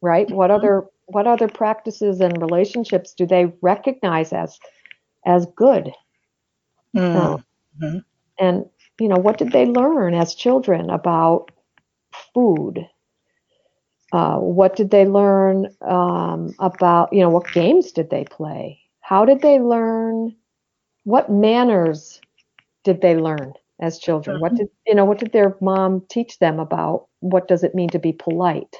right? 0.00 0.26
Mm-hmm. 0.26 0.36
What 0.36 0.50
other 0.50 0.86
what 1.06 1.26
other 1.26 1.48
practices 1.48 2.20
and 2.20 2.40
relationships 2.40 3.14
do 3.14 3.26
they 3.26 3.52
recognize 3.60 4.32
as 4.32 4.58
as 5.26 5.46
good 5.56 5.92
mm-hmm. 7.82 7.98
and 8.38 8.64
you 9.00 9.08
know 9.08 9.16
what 9.16 9.36
did 9.36 9.50
they 9.50 9.66
learn 9.66 10.14
as 10.14 10.34
children 10.34 10.88
about 10.88 11.50
food 12.32 12.86
uh, 14.12 14.36
what 14.38 14.76
did 14.76 14.90
they 14.90 15.04
learn 15.04 15.66
um, 15.82 16.54
about 16.58 17.12
you 17.12 17.20
know 17.20 17.30
what 17.30 17.50
games 17.52 17.92
did 17.92 18.10
they 18.10 18.24
play 18.24 18.80
how 19.00 19.24
did 19.24 19.40
they 19.42 19.58
learn 19.58 20.34
what 21.04 21.30
manners 21.30 22.20
did 22.84 23.00
they 23.00 23.16
learn 23.16 23.52
as 23.80 23.98
children 23.98 24.36
mm-hmm. 24.36 24.42
what 24.42 24.54
did 24.54 24.68
you 24.86 24.94
know 24.94 25.04
what 25.04 25.18
did 25.18 25.32
their 25.32 25.56
mom 25.60 26.02
teach 26.08 26.38
them 26.38 26.58
about 26.58 27.06
what 27.20 27.48
does 27.48 27.62
it 27.62 27.74
mean 27.74 27.88
to 27.88 27.98
be 27.98 28.12
polite 28.12 28.76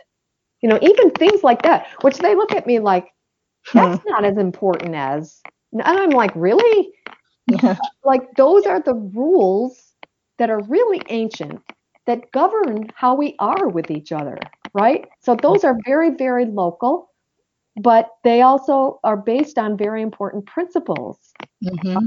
you 0.60 0.68
know, 0.68 0.78
even 0.82 1.10
things 1.10 1.42
like 1.42 1.62
that, 1.62 1.86
which 2.02 2.18
they 2.18 2.34
look 2.34 2.52
at 2.52 2.66
me 2.66 2.78
like, 2.78 3.08
that's 3.72 4.04
not 4.06 4.24
as 4.24 4.36
important 4.36 4.94
as, 4.94 5.40
and 5.72 5.82
I'm 5.82 6.10
like, 6.10 6.32
really? 6.34 6.92
Yeah. 7.46 7.76
Like, 8.04 8.34
those 8.36 8.66
are 8.66 8.80
the 8.80 8.94
rules 8.94 9.94
that 10.38 10.50
are 10.50 10.62
really 10.64 11.02
ancient 11.08 11.60
that 12.06 12.30
govern 12.32 12.90
how 12.94 13.14
we 13.14 13.36
are 13.38 13.68
with 13.68 13.90
each 13.90 14.12
other, 14.12 14.38
right? 14.74 15.06
So 15.20 15.34
those 15.34 15.64
are 15.64 15.76
very, 15.84 16.10
very 16.10 16.46
local, 16.46 17.10
but 17.76 18.10
they 18.24 18.42
also 18.42 19.00
are 19.04 19.16
based 19.16 19.58
on 19.58 19.76
very 19.76 20.02
important 20.02 20.46
principles. 20.46 21.32
Mm-hmm. 21.64 22.06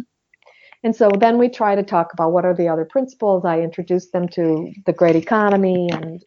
And 0.83 0.95
so 0.95 1.09
then 1.17 1.37
we 1.37 1.47
try 1.47 1.75
to 1.75 1.83
talk 1.83 2.13
about 2.13 2.33
what 2.33 2.43
are 2.43 2.53
the 2.53 2.67
other 2.67 2.83
principles. 2.83 3.45
I 3.45 3.61
introduce 3.61 4.09
them 4.09 4.27
to 4.29 4.71
the 4.85 4.93
great 4.93 5.15
economy 5.15 5.89
and 5.91 6.21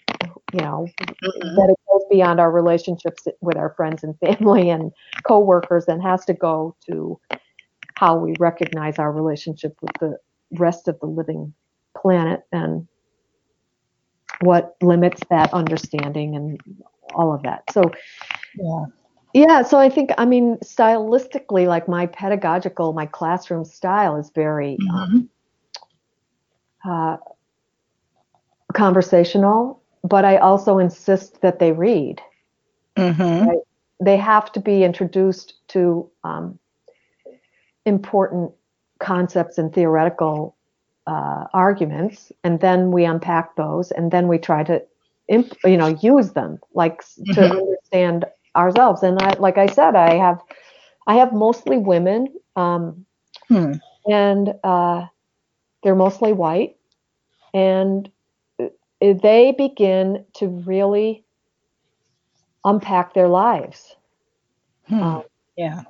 you 0.52 0.60
know 0.60 0.86
mm-hmm. 1.00 1.56
that 1.56 1.68
it 1.68 1.78
goes 1.90 2.02
beyond 2.10 2.40
our 2.40 2.50
relationships 2.50 3.26
with 3.40 3.56
our 3.56 3.74
friends 3.74 4.02
and 4.02 4.18
family 4.20 4.70
and 4.70 4.92
coworkers 5.24 5.84
and 5.88 6.02
has 6.02 6.24
to 6.24 6.34
go 6.34 6.74
to 6.88 7.20
how 7.96 8.16
we 8.16 8.34
recognize 8.38 8.98
our 8.98 9.12
relationship 9.12 9.76
with 9.82 9.92
the 10.00 10.18
rest 10.52 10.88
of 10.88 10.98
the 11.00 11.06
living 11.06 11.52
planet 11.96 12.42
and 12.52 12.86
what 14.40 14.76
limits 14.82 15.20
that 15.30 15.52
understanding 15.52 16.36
and 16.36 16.60
all 17.14 17.32
of 17.32 17.42
that. 17.42 17.64
So 17.72 17.90
yeah. 18.56 18.84
Yeah, 19.34 19.62
so 19.62 19.78
I 19.78 19.90
think 19.90 20.10
I 20.16 20.24
mean 20.24 20.56
stylistically 20.64 21.66
like 21.66 21.88
my 21.88 22.06
pedagogical 22.06 22.92
my 22.92 23.06
classroom 23.06 23.64
style 23.64 24.16
is 24.16 24.30
very 24.30 24.78
um, 24.90 25.28
mm-hmm. 26.84 26.90
um, 26.90 27.12
uh, 27.12 27.16
conversational 28.72 29.82
but 30.06 30.24
I 30.24 30.36
also 30.36 30.78
insist 30.78 31.40
that 31.40 31.58
they 31.58 31.72
read. 31.72 32.20
Mm-hmm. 32.96 33.48
Right? 33.48 33.58
They 34.00 34.16
have 34.16 34.52
to 34.52 34.60
be 34.60 34.84
introduced 34.84 35.54
to 35.68 36.08
um, 36.22 36.58
important 37.84 38.52
concepts 38.98 39.58
and 39.58 39.72
theoretical 39.72 40.56
uh, 41.06 41.46
arguments, 41.52 42.32
and 42.44 42.60
then 42.60 42.90
we 42.90 43.04
unpack 43.04 43.56
those, 43.56 43.90
and 43.92 44.10
then 44.10 44.28
we 44.28 44.38
try 44.38 44.64
to, 44.64 44.82
imp- 45.28 45.56
you 45.64 45.76
know, 45.76 45.88
use 46.00 46.32
them 46.32 46.58
like 46.74 47.02
mm-hmm. 47.02 47.32
to 47.34 47.50
understand 47.50 48.24
ourselves. 48.54 49.02
And 49.02 49.20
I, 49.20 49.34
like 49.38 49.58
I 49.58 49.66
said, 49.66 49.94
I 49.94 50.14
have, 50.14 50.40
I 51.06 51.14
have 51.16 51.32
mostly 51.32 51.78
women, 51.78 52.28
um, 52.56 53.06
hmm. 53.48 53.72
and 54.10 54.54
uh, 54.64 55.06
they're 55.82 55.94
mostly 55.94 56.32
white, 56.32 56.76
and 57.54 58.10
they 59.00 59.54
begin 59.56 60.24
to 60.34 60.48
really 60.48 61.24
unpack 62.64 63.14
their 63.14 63.28
lives. 63.28 63.94
Hmm. 64.88 65.02
Um, 65.02 65.22
yeah. 65.56 65.82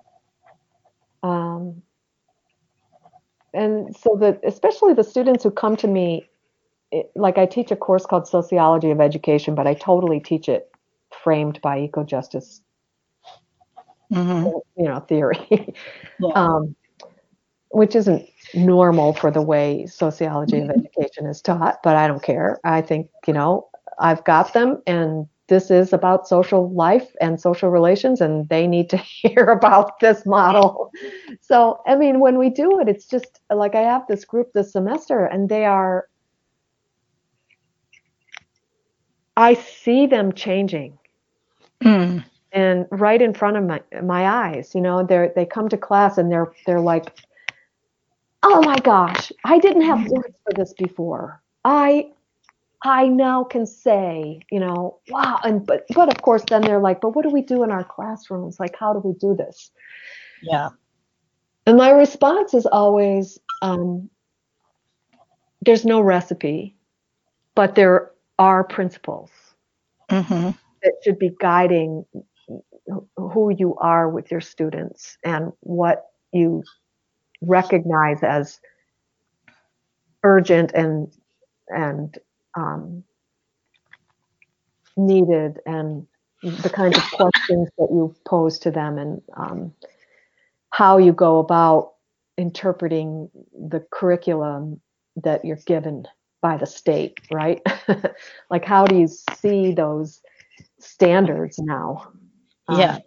Um, 1.23 1.83
and 3.57 3.97
so 3.97 4.17
that 4.21 4.41
especially 4.45 4.93
the 4.93 5.05
students 5.05 5.43
who 5.43 5.51
come 5.51 5.77
to 5.77 5.89
me, 5.89 6.29
it, 6.93 7.11
like 7.17 7.39
I 7.39 7.47
teach 7.47 7.71
a 7.71 7.77
course 7.77 8.07
called 8.07 8.29
Sociology 8.29 8.91
of 8.91 9.01
Education, 9.01 9.55
but 9.55 9.67
I 9.67 9.75
totally 9.75 10.21
teach 10.21 10.49
it 10.49 10.71
framed 11.23 11.61
by 11.63 11.79
eco 11.79 12.05
justice, 12.05 12.61
mm-hmm. 14.13 14.47
you 14.77 14.89
know, 14.89 15.01
theory. 15.01 15.39
Yeah. 16.19 16.33
um, 16.35 16.75
which 17.71 17.95
isn't 17.95 18.27
normal 18.55 19.13
for 19.13 19.31
the 19.31 19.43
way 19.43 19.85
sociology 19.85 20.61
of 20.61 20.71
education 20.71 21.27
is 21.27 21.43
taught, 21.43 21.83
but 21.83 21.95
I 21.95 22.09
don't 22.09 22.23
care. 22.23 22.59
I 22.65 22.81
think, 22.81 23.11
you 23.27 23.35
know, 23.35 23.69
I've 23.99 24.25
got 24.25 24.55
them 24.55 24.83
and 24.87 25.27
this 25.49 25.71
is 25.71 25.93
about 25.93 26.27
social 26.27 26.71
life 26.71 27.15
and 27.21 27.41
social 27.41 27.71
relations 27.71 28.21
and 28.21 28.49
they 28.49 28.67
need 28.67 28.91
to 28.91 28.97
hear 29.23 29.45
about 29.45 30.01
this 30.01 30.27
model. 30.27 30.93
So, 31.41 31.81
I 31.87 31.97
mean, 31.97 32.21
when 32.21 32.39
we 32.39 32.51
do 32.51 32.81
it, 32.81 32.89
it's 32.89 33.07
just 33.07 33.41
like 33.51 33.75
I 33.75 33.83
have 33.83 34.07
this 34.09 34.25
group 34.25 34.53
this 34.53 34.73
semester 34.73 35.25
and 35.25 35.49
they 35.49 35.65
are 35.65 36.09
I 39.37 39.55
see 39.55 40.07
them 40.07 40.33
changing. 40.33 40.99
Mm. 41.83 42.25
And 42.53 42.87
right 42.91 43.21
in 43.21 43.35
front 43.35 43.59
of 43.59 43.65
my 43.65 43.83
my 44.03 44.27
eyes, 44.27 44.75
you 44.75 44.81
know, 44.81 45.05
they 45.05 45.31
they 45.37 45.45
come 45.45 45.69
to 45.69 45.77
class 45.77 46.17
and 46.17 46.33
they're 46.33 46.51
they're 46.65 46.81
like 46.81 47.13
oh 48.43 48.63
my 48.63 48.79
gosh, 48.79 49.33
I 49.45 49.59
didn't 49.59 49.83
have 49.83 50.09
words 50.09 50.35
for 50.45 50.53
this 50.55 50.73
before. 50.73 51.43
I 51.65 52.11
I 52.83 53.09
now 53.09 53.45
can 53.45 53.67
say, 53.67 54.41
you 54.51 54.61
know, 54.61 54.99
wow, 55.09 55.41
and 55.43 55.67
but 55.67 55.87
but 55.95 56.09
of 56.09 56.23
course 56.23 56.45
then 56.49 56.63
they're 56.63 56.81
like, 56.81 57.01
but 57.01 57.17
what 57.17 57.23
do 57.23 57.31
we 57.31 57.43
do 57.43 57.65
in 57.65 57.71
our 57.71 57.85
classrooms? 57.85 58.61
Like 58.61 58.77
how 58.79 58.93
do 58.93 59.01
we 59.01 59.15
do 59.15 59.35
this? 59.35 59.71
Yeah. 60.43 60.71
And 61.67 61.77
my 61.77 61.91
response 61.91 62.55
is 62.55 62.67
always, 62.67 63.39
um, 63.61 64.09
there's 65.63 65.85
no 65.85 66.01
recipe, 66.01 66.77
but 67.57 67.75
there 67.75 68.13
are 68.39 68.63
principles 68.63 69.31
mm-hmm. 70.09 70.51
that 70.83 70.93
should 71.03 71.19
be 71.19 71.33
guiding 71.41 72.05
who 73.17 73.51
you 73.51 73.75
are 73.79 74.09
with 74.09 74.31
your 74.31 74.41
students 74.41 75.19
and 75.25 75.53
what 75.61 76.07
you 76.33 76.63
recognize 77.41 78.23
as 78.23 78.61
urgent 80.23 80.73
and 80.73 81.13
and 81.69 82.19
um, 82.57 83.05
needed 84.97 85.61
and 85.67 86.07
the 86.43 86.71
kinds 86.71 86.97
of 86.97 87.05
questions 87.13 87.69
that 87.79 87.89
you 87.91 88.15
pose 88.27 88.59
to 88.59 88.71
them 88.71 88.99
and 88.99 89.23
um, 89.37 89.73
how 90.71 90.99
you 90.99 91.13
go 91.13 91.39
about 91.39 91.95
interpreting 92.37 93.31
the 93.69 93.85
curriculum 93.91 94.81
that 95.23 95.45
you're 95.45 95.59
given 95.67 96.07
by 96.43 96.57
the 96.57 96.67
state 96.67 97.19
right? 97.33 97.61
Like 98.51 98.65
how 98.65 98.87
do 98.87 98.97
you 98.97 99.09
see 99.09 99.73
those 99.73 100.21
standards 100.79 101.59
now? 101.59 102.09
Yeah. 102.71 102.97
um, 102.97 103.03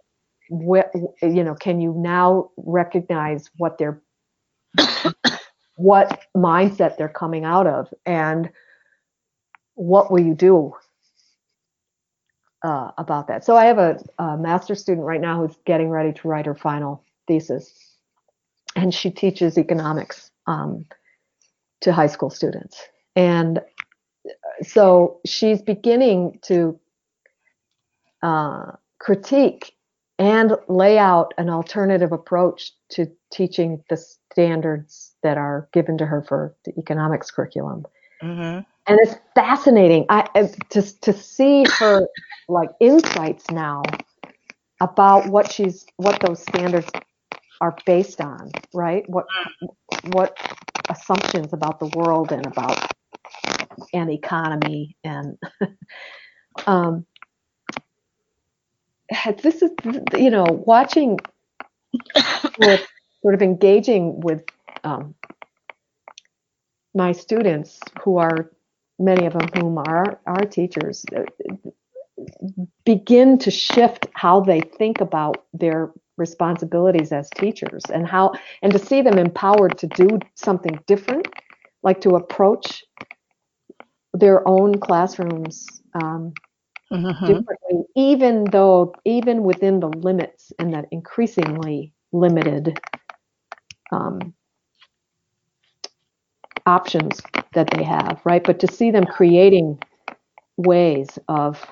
what 0.50 0.90
you 1.22 1.44
know 1.44 1.54
can 1.54 1.80
you 1.80 1.94
now 1.96 2.50
recognize 2.56 3.48
what 3.56 3.78
they're 3.78 4.02
what 5.76 6.22
mindset 6.36 6.96
they're 6.96 7.08
coming 7.08 7.44
out 7.44 7.66
of? 7.66 7.92
And 8.04 8.50
what 9.80 10.10
will 10.10 10.20
you 10.20 10.34
do 10.34 10.74
uh, 12.62 12.90
about 12.98 13.28
that 13.28 13.44
so 13.44 13.56
i 13.56 13.64
have 13.64 13.78
a, 13.78 13.98
a 14.18 14.36
master 14.36 14.74
student 14.74 15.06
right 15.06 15.20
now 15.20 15.40
who's 15.40 15.56
getting 15.64 15.88
ready 15.88 16.12
to 16.12 16.28
write 16.28 16.44
her 16.44 16.54
final 16.54 17.02
thesis 17.26 17.72
and 18.76 18.94
she 18.94 19.10
teaches 19.10 19.56
economics 19.56 20.30
um, 20.46 20.84
to 21.80 21.92
high 21.92 22.06
school 22.06 22.28
students 22.28 22.82
and 23.16 23.60
so 24.62 25.18
she's 25.24 25.62
beginning 25.62 26.38
to 26.42 26.78
uh, 28.22 28.72
critique 28.98 29.72
and 30.18 30.54
lay 30.68 30.98
out 30.98 31.32
an 31.38 31.48
alternative 31.48 32.12
approach 32.12 32.72
to 32.90 33.10
teaching 33.32 33.82
the 33.88 33.96
standards 33.96 35.14
that 35.22 35.38
are 35.38 35.66
given 35.72 35.96
to 35.96 36.04
her 36.04 36.22
for 36.22 36.54
the 36.64 36.72
economics 36.78 37.30
curriculum. 37.30 37.86
Mm-hmm. 38.22 38.60
And 38.90 39.00
it's 39.02 39.16
fascinating. 39.36 40.06
I 40.10 40.28
to 40.70 41.00
to 41.02 41.14
see 41.14 41.64
her 41.78 42.08
like 42.48 42.70
insights 42.80 43.50
now 43.52 43.82
about 44.80 45.28
what 45.28 45.52
she's 45.52 45.86
what 45.98 46.20
those 46.22 46.42
standards 46.42 46.90
are 47.60 47.76
based 47.86 48.20
on, 48.20 48.50
right? 48.74 49.04
What 49.08 49.26
what 50.08 50.36
assumptions 50.90 51.52
about 51.52 51.80
the 51.80 51.88
world 51.96 52.32
and 52.32 52.46
about 52.46 52.92
an 53.94 54.10
economy 54.10 54.96
and 55.04 55.38
um, 56.66 57.06
this 59.42 59.62
is 59.62 59.72
you 60.16 60.30
know 60.30 60.46
watching 60.66 61.18
with 62.58 62.86
sort 63.22 63.34
of 63.34 63.42
engaging 63.42 64.20
with 64.20 64.44
um, 64.84 65.14
my 66.94 67.12
students 67.12 67.80
who 68.02 68.18
are 68.18 68.50
many 69.00 69.26
of 69.26 69.32
them 69.32 69.48
whom 69.56 69.78
are 69.78 70.20
our 70.26 70.44
teachers 70.44 71.04
uh, 71.16 71.24
begin 72.84 73.38
to 73.38 73.50
shift 73.50 74.06
how 74.14 74.40
they 74.40 74.60
think 74.60 75.00
about 75.00 75.44
their 75.54 75.90
responsibilities 76.18 77.12
as 77.12 77.30
teachers 77.30 77.82
and 77.92 78.06
how 78.06 78.32
and 78.62 78.72
to 78.72 78.78
see 78.78 79.00
them 79.00 79.18
empowered 79.18 79.78
to 79.78 79.86
do 79.86 80.18
something 80.34 80.78
different 80.86 81.26
like 81.82 82.00
to 82.02 82.10
approach 82.10 82.84
their 84.12 84.46
own 84.46 84.78
classrooms 84.78 85.66
um, 85.94 86.32
mm-hmm. 86.92 87.26
differently 87.26 87.84
even 87.96 88.44
though 88.52 88.92
even 89.06 89.42
within 89.42 89.80
the 89.80 89.88
limits 89.88 90.52
and 90.58 90.74
that 90.74 90.84
increasingly 90.90 91.94
limited 92.12 92.78
um, 93.92 94.34
options 96.66 97.20
that 97.54 97.70
they 97.70 97.82
have 97.82 98.20
right? 98.24 98.44
But 98.44 98.60
to 98.60 98.66
see 98.66 98.90
them 98.90 99.04
creating 99.04 99.78
ways 100.56 101.18
of 101.28 101.64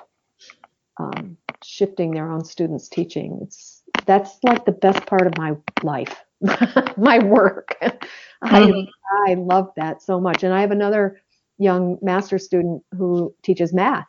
um, 0.97 1.37
shifting 1.63 2.11
their 2.11 2.31
own 2.31 2.43
students 2.43 2.89
teaching 2.89 3.39
it's 3.41 3.83
that's 4.05 4.37
like 4.43 4.65
the 4.65 4.71
best 4.71 5.05
part 5.05 5.27
of 5.27 5.37
my 5.37 5.55
life 5.83 6.23
my 6.97 7.19
work. 7.19 7.75
Mm-hmm. 7.81 8.89
I, 9.27 9.31
I 9.31 9.33
love 9.33 9.69
that 9.75 10.01
so 10.01 10.19
much. 10.19 10.43
And 10.43 10.53
i 10.53 10.61
have 10.61 10.71
another 10.71 11.19
young 11.57 11.97
master 12.01 12.37
student 12.37 12.81
who 12.97 13.33
teaches 13.43 13.73
math. 13.73 14.05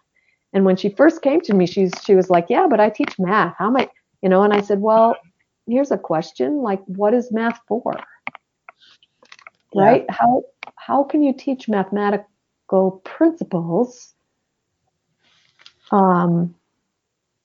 And 0.53 0.64
when 0.64 0.77
she 0.77 0.90
first 0.90 1.23
came 1.23 1.40
to 1.43 1.55
me 1.55 1.66
she's 1.66 1.93
she 2.03 2.14
was 2.14 2.31
like 2.31 2.47
yeah 2.49 2.66
but 2.71 2.81
i 2.81 2.88
teach 2.90 3.19
math. 3.19 3.55
How 3.59 3.66
am 3.66 3.77
i 3.77 3.88
you 4.23 4.29
know? 4.29 4.43
And 4.43 4.53
i 4.53 4.61
said 4.61 4.81
well 4.81 5.16
here's 5.66 5.90
a 5.90 5.99
question 5.99 6.59
like 6.59 6.81
what 6.87 7.14
is 7.14 7.33
math 7.33 7.61
for? 7.66 7.95
Right? 9.75 10.05
How 10.11 10.43
how 10.81 11.05
can 11.05 11.23
you 11.23 11.33
teach 11.33 11.69
mathematical 11.69 13.03
principles 13.05 14.14
um 15.93 16.55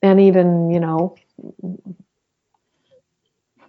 and 0.02 0.20
even 0.22 0.70
you 0.70 0.80
know 0.80 1.16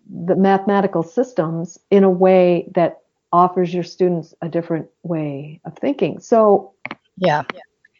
the 0.08 0.36
mathematical 0.36 1.02
systems 1.02 1.78
in 1.90 2.04
a 2.04 2.10
way 2.10 2.70
that 2.74 3.00
offers 3.32 3.74
your 3.74 3.82
students 3.82 4.34
a 4.40 4.48
different 4.48 4.86
way 5.02 5.60
of 5.64 5.76
thinking? 5.76 6.20
So 6.20 6.72
yeah. 7.16 7.42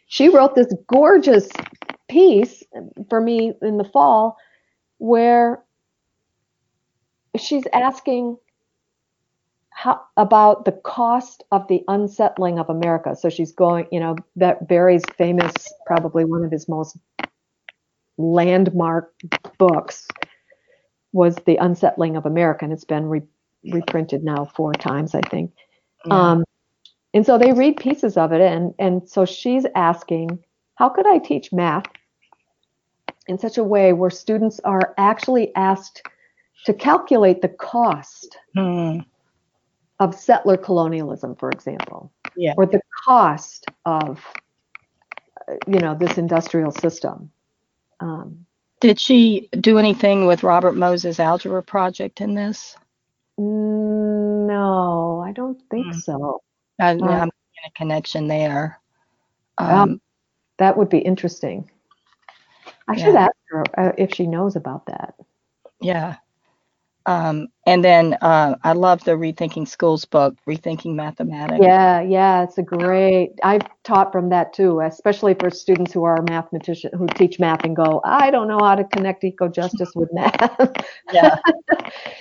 she 0.07 0.29
wrote 0.29 0.55
this 0.55 0.73
gorgeous 0.87 1.49
piece 2.07 2.63
for 3.09 3.19
me 3.19 3.53
in 3.61 3.77
the 3.77 3.83
fall 3.83 4.37
where 4.99 5.61
she's 7.37 7.65
asking 7.73 8.37
how, 9.77 10.01
about 10.17 10.65
the 10.65 10.71
cost 10.71 11.43
of 11.51 11.67
the 11.67 11.83
unsettling 11.87 12.57
of 12.57 12.67
America. 12.67 13.15
So 13.15 13.29
she's 13.29 13.51
going, 13.51 13.85
you 13.91 13.99
know, 13.99 14.15
that 14.35 14.67
Berry's 14.67 15.03
famous, 15.19 15.53
probably 15.85 16.25
one 16.25 16.43
of 16.43 16.51
his 16.51 16.67
most 16.67 16.97
landmark 18.17 19.13
books 19.59 20.07
was 21.13 21.35
The 21.45 21.57
Unsettling 21.57 22.15
of 22.15 22.25
America, 22.25 22.65
and 22.65 22.73
it's 22.73 22.85
been 22.85 23.05
re- 23.05 23.21
reprinted 23.71 24.23
now 24.23 24.45
four 24.45 24.73
times, 24.73 25.13
I 25.13 25.21
think. 25.21 25.51
Yeah. 26.07 26.31
Um, 26.31 26.43
and 27.13 27.23
so 27.23 27.37
they 27.37 27.53
read 27.53 27.77
pieces 27.77 28.17
of 28.17 28.31
it, 28.31 28.41
and 28.41 28.73
and 28.79 29.07
so 29.07 29.25
she's 29.25 29.67
asking, 29.75 30.43
how 30.73 30.89
could 30.89 31.05
I 31.05 31.19
teach 31.19 31.53
math 31.53 31.85
in 33.27 33.37
such 33.37 33.59
a 33.59 33.63
way 33.63 33.93
where 33.93 34.09
students 34.09 34.59
are 34.61 34.95
actually 34.97 35.55
asked 35.55 36.01
to 36.65 36.73
calculate 36.73 37.43
the 37.43 37.49
cost 37.49 38.39
hmm. 38.55 39.01
Of 39.99 40.15
settler 40.15 40.57
colonialism, 40.57 41.35
for 41.35 41.49
example, 41.49 42.11
yeah. 42.35 42.53
or 42.57 42.65
the 42.65 42.81
cost 43.05 43.65
of 43.85 44.23
uh, 45.47 45.53
you 45.67 45.79
know 45.79 45.95
this 45.95 46.17
industrial 46.17 46.71
system. 46.71 47.31
Um, 47.99 48.45
Did 48.79 48.99
she 48.99 49.49
do 49.59 49.77
anything 49.77 50.25
with 50.25 50.43
Robert 50.43 50.73
Moses 50.73 51.19
Algebra 51.19 51.63
Project 51.63 52.21
in 52.21 52.35
this? 52.35 52.75
No, 53.37 55.23
I 55.25 55.31
don't 55.31 55.61
think 55.69 55.87
mm. 55.87 56.01
so. 56.01 56.41
I, 56.79 56.91
am 56.91 57.03
um, 57.03 57.29
a 57.65 57.71
connection 57.75 58.27
there. 58.27 58.79
Um, 59.57 59.79
um, 59.79 60.01
that 60.57 60.77
would 60.77 60.89
be 60.89 60.99
interesting. 60.99 61.69
I 62.87 62.95
yeah. 62.95 63.03
should 63.03 63.15
ask 63.15 63.35
her 63.49 63.63
uh, 63.77 63.91
if 63.97 64.13
she 64.13 64.27
knows 64.27 64.55
about 64.55 64.85
that. 64.87 65.15
Yeah. 65.81 66.15
Um, 67.07 67.47
and 67.65 67.85
then 67.85 68.17
uh, 68.21 68.55
I 68.65 68.73
love 68.73 69.01
the 69.05 69.13
Rethinking 69.13 69.65
Schools 69.65 70.03
book, 70.03 70.35
Rethinking 70.45 70.93
Mathematics. 70.93 71.63
Yeah, 71.63 72.01
yeah, 72.01 72.43
it's 72.43 72.57
a 72.57 72.61
great. 72.61 73.31
I've 73.43 73.61
taught 73.83 74.11
from 74.11 74.27
that 74.29 74.51
too, 74.51 74.81
especially 74.81 75.33
for 75.33 75.49
students 75.49 75.93
who 75.93 76.03
are 76.03 76.21
mathematicians 76.23 76.93
who 76.97 77.07
teach 77.07 77.39
math 77.39 77.63
and 77.63 77.77
go, 77.77 78.01
I 78.03 78.29
don't 78.29 78.49
know 78.49 78.59
how 78.59 78.75
to 78.75 78.83
connect 78.83 79.23
eco 79.23 79.47
justice 79.47 79.89
with 79.95 80.09
math. 80.11 80.59
yeah, 81.13 81.37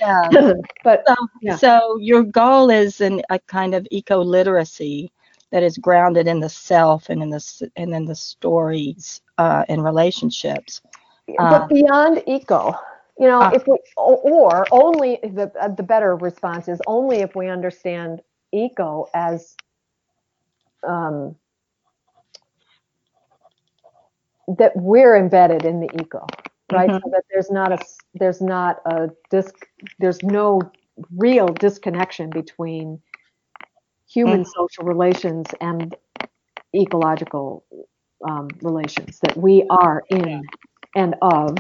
yeah. 0.01 0.29
but 0.85 1.03
so, 1.05 1.15
yeah. 1.43 1.57
so 1.57 1.99
your 2.01 2.23
goal 2.23 2.71
is 2.71 3.01
an, 3.01 3.23
a 3.29 3.41
kind 3.41 3.75
of 3.75 3.89
eco 3.91 4.23
literacy 4.23 5.11
that 5.51 5.65
is 5.65 5.79
grounded 5.79 6.29
in 6.29 6.39
the 6.39 6.49
self 6.49 7.09
and 7.09 7.25
in 7.25 7.31
the 7.31 7.71
and 7.75 7.93
in 7.93 8.05
the 8.05 8.15
stories 8.15 9.21
uh, 9.39 9.65
and 9.69 9.83
relationships. 9.83 10.81
But 11.27 11.63
uh, 11.63 11.67
beyond 11.67 12.23
eco 12.29 12.79
you 13.19 13.27
know, 13.27 13.41
uh, 13.41 13.51
if 13.55 13.67
we 13.67 13.79
or 13.97 14.67
only 14.71 15.19
the 15.23 15.51
uh, 15.61 15.69
the 15.69 15.83
better 15.83 16.17
response 16.17 16.69
is 16.69 16.81
only 16.87 17.19
if 17.19 17.35
we 17.35 17.49
understand 17.49 18.21
eco 18.53 19.07
as 19.15 19.57
um, 20.87 21.35
that 24.59 24.73
we're 24.77 25.17
embedded 25.17 25.65
in 25.65 25.81
the 25.81 25.89
eco, 26.01 26.27
right? 26.73 26.91
Mm-hmm. 26.91 26.99
So 27.05 27.11
that 27.11 27.25
there's 27.31 27.51
not 27.51 27.73
a 27.73 27.79
there's 28.15 28.41
not 28.41 28.81
a 28.85 29.11
disc 29.31 29.55
there's 29.99 30.23
no 30.23 30.61
real 31.17 31.49
disconnection 31.49 32.31
between 32.31 33.01
human 34.09 34.43
mm-hmm. 34.43 34.51
social 34.55 34.85
relations 34.85 35.47
and 35.61 35.97
ecological 36.75 37.65
um, 38.29 38.49
relations 38.63 39.19
that 39.21 39.37
we 39.37 39.65
are 39.71 40.05
in 40.11 40.43
and 40.95 41.15
of 41.23 41.57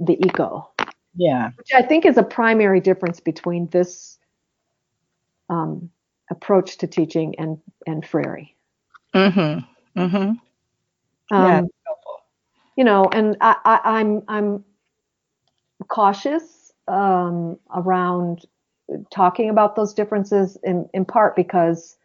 the 0.00 0.18
eco. 0.24 0.70
Yeah. 1.16 1.50
Which 1.56 1.72
I 1.74 1.82
think 1.82 2.06
is 2.06 2.16
a 2.16 2.22
primary 2.22 2.80
difference 2.80 3.20
between 3.20 3.66
this 3.68 4.18
um, 5.48 5.90
approach 6.30 6.78
to 6.78 6.86
teaching 6.86 7.34
and 7.38 7.58
and 7.86 8.06
Freire. 8.06 8.48
Mm-hmm. 9.14 10.00
Mm-hmm. 10.00 10.16
Um, 10.16 10.38
yeah. 11.30 11.62
You 12.76 12.84
know, 12.84 13.04
and 13.12 13.36
I, 13.40 13.56
I, 13.64 13.80
I'm 13.84 14.22
I'm 14.28 14.64
cautious 15.88 16.72
um, 16.88 17.58
around 17.74 18.46
talking 19.10 19.50
about 19.50 19.76
those 19.76 19.94
differences 19.94 20.56
in, 20.64 20.88
in 20.94 21.04
part 21.04 21.36
because 21.36 21.96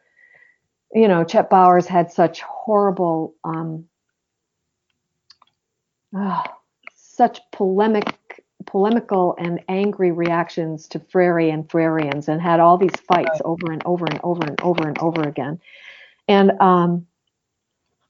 you 0.93 1.08
know 1.08 1.24
Chet 1.24 1.50
Bowers 1.50 1.88
had 1.88 2.12
such 2.12 2.41
horrible 2.41 3.36
um, 3.43 3.86
uh, 6.17 6.43
such 7.15 7.39
polemic 7.51 8.17
polemical 8.65 9.36
and 9.38 9.62
angry 9.69 10.12
reactions 10.12 10.88
to 10.88 10.99
Freire 10.99 11.39
and 11.39 11.67
Freireans 11.67 12.28
and 12.28 12.41
had 12.41 12.60
all 12.60 12.78
these 12.78 12.95
fights 13.08 13.39
over 13.45 13.71
and 13.71 13.82
over 13.86 14.06
and 14.06 14.19
over 14.23 14.43
and 14.45 14.60
over 14.62 14.88
and 14.88 14.97
over 14.99 15.21
again. 15.21 15.60
And 16.28 16.51
um, 16.60 17.06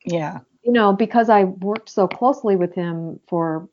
yeah, 0.05 0.39
you 0.63 0.71
know, 0.71 0.93
because 0.93 1.29
I 1.29 1.43
worked 1.43 1.89
so 1.89 2.07
closely 2.07 2.55
with 2.55 2.73
him 2.73 3.19
for 3.27 3.69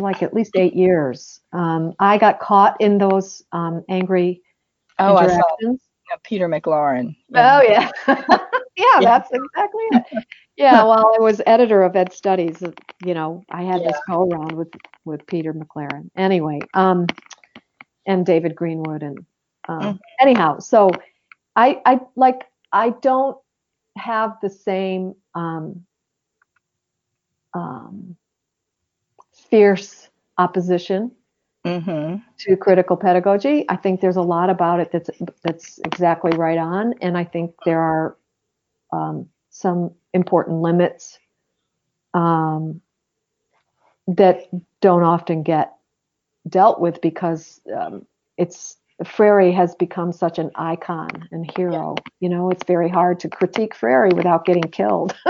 like 0.00 0.22
at 0.22 0.34
least 0.34 0.56
eight 0.56 0.74
years, 0.74 1.40
um, 1.52 1.94
I 1.98 2.18
got 2.18 2.40
caught 2.40 2.78
in 2.80 2.98
those 2.98 3.42
um, 3.52 3.84
angry 3.88 4.42
oh, 4.98 5.18
interactions. 5.18 5.80
I 6.10 6.14
saw 6.14 6.20
Peter 6.24 6.48
McLaren. 6.48 7.16
Yeah. 7.30 7.60
Oh 7.60 7.62
yeah. 8.06 8.38
yeah, 8.76 9.02
that's 9.02 9.30
exactly 9.32 9.82
it. 9.84 10.04
Yeah, 10.56 10.82
well, 10.84 11.12
I 11.16 11.20
was 11.22 11.40
editor 11.46 11.82
of 11.82 11.96
Ed 11.96 12.12
Studies. 12.12 12.62
uh, 12.62 12.72
You 13.04 13.14
know, 13.14 13.44
I 13.50 13.62
had 13.62 13.82
this 13.84 14.00
go 14.08 14.22
around 14.28 14.56
with 14.56 14.68
with 15.04 15.26
Peter 15.26 15.52
McLaren. 15.54 16.10
Anyway, 16.16 16.60
um, 16.74 17.06
and 18.06 18.24
David 18.26 18.54
Greenwood, 18.54 19.02
and 19.02 19.18
um, 19.68 19.98
Mhm. 19.98 20.00
anyhow, 20.20 20.58
so 20.58 20.90
I 21.56 21.80
I 21.86 22.00
like 22.16 22.44
I 22.72 22.90
don't 22.90 23.36
have 23.98 24.36
the 24.42 24.50
same 24.50 25.14
um, 25.34 25.84
um, 27.54 28.16
fierce 29.50 30.10
opposition 30.38 31.10
Mm-hmm. 31.64 32.16
to 32.38 32.56
critical 32.56 32.96
pedagogy. 32.96 33.64
I 33.68 33.76
think 33.76 34.00
there's 34.00 34.16
a 34.16 34.22
lot 34.22 34.50
about 34.50 34.80
it 34.80 34.90
that's 34.92 35.10
that's 35.42 35.78
exactly 35.84 36.32
right 36.36 36.58
on, 36.58 36.94
and 37.00 37.16
I 37.16 37.24
think 37.24 37.52
there 37.64 37.80
are 37.80 38.16
um, 38.92 39.28
some 39.50 39.90
important 40.12 40.60
limits 40.60 41.18
um, 42.14 42.80
that 44.08 44.42
don't 44.80 45.02
often 45.02 45.42
get 45.42 45.74
dealt 46.48 46.80
with 46.80 47.00
because 47.00 47.60
um, 47.76 48.06
it's 48.36 48.76
Freire 49.04 49.52
has 49.52 49.74
become 49.74 50.10
such 50.12 50.38
an 50.38 50.50
icon 50.54 51.28
and 51.30 51.50
hero. 51.56 51.96
You 52.20 52.30
know, 52.30 52.50
it's 52.50 52.64
very 52.64 52.88
hard 52.88 53.20
to 53.20 53.28
critique 53.28 53.74
Freire 53.74 54.08
without 54.14 54.46
getting 54.46 54.62
killed. 54.62 55.14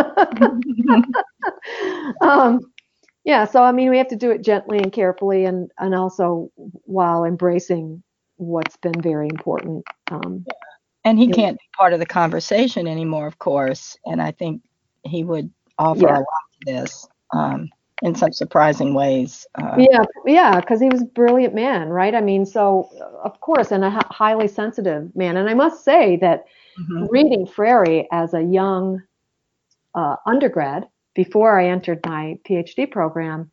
um, 2.20 2.60
yeah, 3.24 3.44
so 3.44 3.64
I 3.64 3.72
mean, 3.72 3.90
we 3.90 3.98
have 3.98 4.08
to 4.08 4.16
do 4.16 4.30
it 4.30 4.44
gently 4.44 4.78
and 4.78 4.92
carefully, 4.92 5.44
and 5.46 5.70
and 5.78 5.94
also 5.96 6.50
while 6.84 7.24
embracing 7.24 8.02
what's 8.36 8.76
been 8.76 9.00
very 9.02 9.28
important. 9.28 9.84
Um, 10.12 10.44
And 11.06 11.20
he 11.20 11.28
can't 11.28 11.56
be 11.56 11.64
part 11.78 11.92
of 11.92 12.00
the 12.00 12.06
conversation 12.06 12.88
anymore, 12.88 13.28
of 13.28 13.38
course. 13.38 13.96
And 14.06 14.20
I 14.20 14.32
think 14.32 14.60
he 15.04 15.22
would 15.22 15.48
offer 15.78 16.00
Yeah. 16.00 16.16
a 16.16 16.18
lot 16.18 16.44
to 16.58 16.72
this 16.72 17.08
um, 17.32 17.68
in 18.02 18.16
some 18.16 18.32
surprising 18.32 18.92
ways. 18.92 19.46
Uh, 19.54 19.76
yeah, 19.78 20.04
yeah, 20.26 20.60
because 20.60 20.80
he 20.80 20.88
was 20.88 21.02
a 21.02 21.06
brilliant 21.06 21.54
man, 21.54 21.90
right? 21.90 22.12
I 22.12 22.20
mean, 22.20 22.44
so 22.44 22.90
of 23.22 23.40
course, 23.40 23.70
and 23.70 23.84
a 23.84 23.90
highly 24.10 24.48
sensitive 24.48 25.14
man. 25.14 25.36
And 25.36 25.48
I 25.48 25.54
must 25.54 25.84
say 25.84 26.16
that 26.16 26.46
mhm. 26.76 27.06
reading 27.08 27.46
Freire 27.46 28.04
as 28.10 28.34
a 28.34 28.42
young 28.42 29.00
uh, 29.94 30.16
undergrad 30.26 30.88
before 31.14 31.58
I 31.60 31.68
entered 31.68 32.00
my 32.04 32.36
PhD 32.44 32.90
program, 32.90 33.52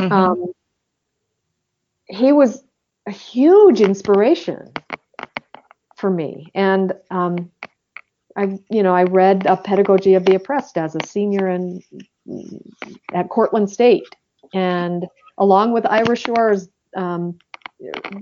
Mhm. 0.00 0.10
um, 0.10 0.52
he 2.06 2.32
was 2.32 2.64
a 3.06 3.12
huge 3.12 3.80
inspiration 3.80 4.72
for 6.00 6.10
me. 6.10 6.50
And 6.54 6.92
um, 7.10 7.50
I, 8.36 8.58
you 8.70 8.82
know, 8.82 8.94
I 8.94 9.04
read 9.04 9.46
a 9.46 9.56
Pedagogy 9.56 10.14
of 10.14 10.24
the 10.24 10.36
Oppressed 10.36 10.78
as 10.78 10.96
a 10.96 11.06
senior 11.06 11.48
in 11.48 11.82
at 13.12 13.28
Cortland 13.28 13.70
State, 13.70 14.08
and 14.54 15.06
along 15.38 15.72
with 15.72 15.84
Ira 15.86 16.16
Shor's, 16.16 16.68
um, 16.96 17.38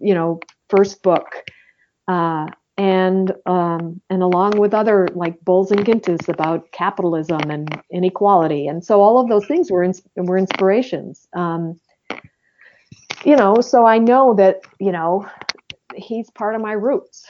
you 0.00 0.14
know, 0.14 0.40
first 0.68 1.02
book, 1.02 1.26
uh, 2.08 2.46
and 2.78 3.32
um, 3.46 4.00
and 4.08 4.22
along 4.22 4.58
with 4.58 4.72
other 4.74 5.08
like 5.14 5.40
Bowles 5.44 5.70
and 5.72 5.84
Gintis 5.84 6.28
about 6.28 6.70
capitalism 6.72 7.50
and 7.50 7.82
inequality, 7.90 8.66
and 8.66 8.84
so 8.84 9.00
all 9.00 9.18
of 9.18 9.28
those 9.28 9.46
things 9.46 9.70
were 9.70 9.82
ins- 9.82 10.02
were 10.16 10.38
inspirations. 10.38 11.28
Um, 11.34 11.78
you 13.24 13.36
know, 13.36 13.60
so 13.60 13.84
I 13.84 13.98
know 13.98 14.34
that 14.34 14.62
you 14.78 14.92
know 14.92 15.26
he's 15.94 16.30
part 16.30 16.54
of 16.54 16.60
my 16.62 16.72
roots. 16.72 17.26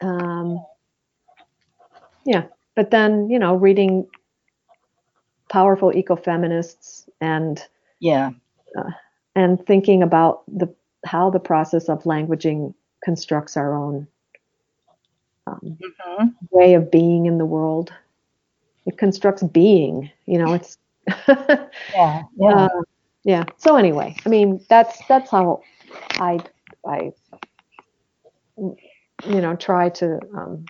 Um, 0.00 0.64
yeah, 2.24 2.44
but 2.74 2.90
then 2.90 3.28
you 3.30 3.38
know, 3.38 3.54
reading 3.54 4.06
powerful 5.48 5.90
ecofeminists 5.92 7.08
and 7.20 7.66
Yeah. 8.00 8.30
and 9.34 9.64
thinking 9.66 10.02
about 10.02 10.42
the 10.48 10.72
how 11.04 11.30
the 11.30 11.40
process 11.40 11.88
of 11.88 12.02
languaging 12.04 12.74
constructs 13.04 13.56
our 13.56 13.74
own 13.76 14.06
um, 15.46 15.78
Mhm. 15.80 16.34
way 16.50 16.74
of 16.74 16.90
being 16.90 17.26
in 17.26 17.38
the 17.38 17.46
world. 17.46 17.92
It 18.86 18.98
constructs 18.98 19.42
being. 19.42 20.10
You 20.26 20.38
know, 20.38 20.52
it's 20.54 20.78
Yeah. 21.94 22.22
Yeah. 22.36 22.64
uh, 22.64 22.82
yeah. 23.24 23.44
So 23.58 23.76
anyway, 23.76 24.16
I 24.24 24.28
mean, 24.28 24.64
that's 24.68 25.04
that's 25.06 25.30
how 25.30 25.62
I 26.18 26.38
I 26.86 27.12
you 29.26 29.40
know 29.40 29.56
try 29.56 29.88
to 29.90 30.18
um, 30.36 30.64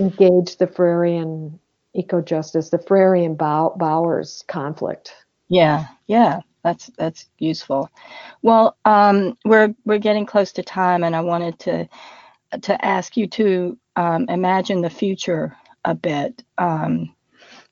engage 0.00 0.56
the 0.56 0.66
Freirean 0.66 1.58
eco-justice, 1.94 2.70
the 2.70 2.78
Freirean 2.78 3.36
Bow- 3.36 3.74
Bowers 3.76 4.44
conflict. 4.46 5.14
Yeah, 5.48 5.86
yeah, 6.06 6.40
that's 6.62 6.90
that's 6.98 7.26
useful. 7.38 7.90
Well, 8.42 8.76
um, 8.84 9.36
we're 9.44 9.74
we're 9.84 9.98
getting 9.98 10.26
close 10.26 10.52
to 10.52 10.62
time, 10.62 11.04
and 11.04 11.16
I 11.16 11.20
wanted 11.20 11.58
to 11.60 11.88
to 12.62 12.84
ask 12.84 13.16
you 13.16 13.26
to 13.26 13.78
um, 13.96 14.26
imagine 14.28 14.80
the 14.80 14.90
future 14.90 15.56
a 15.84 15.94
bit. 15.94 16.42
Um, 16.58 17.14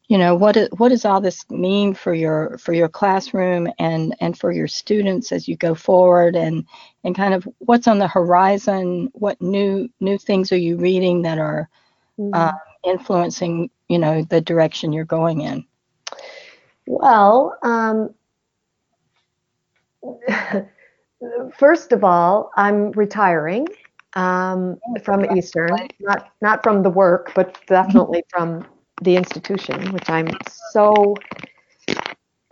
you 0.08 0.18
know, 0.18 0.34
what 0.36 0.56
is, 0.56 0.68
what 0.76 0.90
does 0.90 1.04
all 1.04 1.20
this 1.20 1.48
mean 1.50 1.92
for 1.92 2.14
your 2.14 2.58
for 2.58 2.72
your 2.72 2.88
classroom 2.88 3.68
and 3.78 4.14
and 4.20 4.38
for 4.38 4.52
your 4.52 4.68
students 4.68 5.32
as 5.32 5.48
you 5.48 5.56
go 5.56 5.74
forward, 5.74 6.36
and 6.36 6.64
and 7.02 7.16
kind 7.16 7.34
of 7.34 7.46
what's 7.58 7.88
on 7.88 7.98
the 7.98 8.06
horizon? 8.06 9.10
What 9.14 9.40
new 9.42 9.88
new 10.00 10.16
things 10.16 10.52
are 10.52 10.56
you 10.56 10.76
reading 10.76 11.22
that 11.22 11.38
are 11.38 11.68
uh, 12.32 12.52
influencing 12.84 13.68
you 13.88 13.98
know 13.98 14.22
the 14.22 14.40
direction 14.40 14.92
you're 14.92 15.04
going 15.04 15.40
in? 15.40 15.64
Well, 16.86 17.58
um, 17.64 18.14
first 21.58 21.90
of 21.90 22.04
all, 22.04 22.52
I'm 22.56 22.92
retiring 22.92 23.66
um, 24.14 24.78
from 25.02 25.36
Eastern, 25.36 25.88
not 25.98 26.30
not 26.40 26.62
from 26.62 26.84
the 26.84 26.90
work, 26.90 27.32
but 27.34 27.58
definitely 27.66 28.22
from 28.28 28.64
the 29.02 29.16
institution, 29.16 29.92
which 29.92 30.08
I'm 30.08 30.28
so 30.72 31.14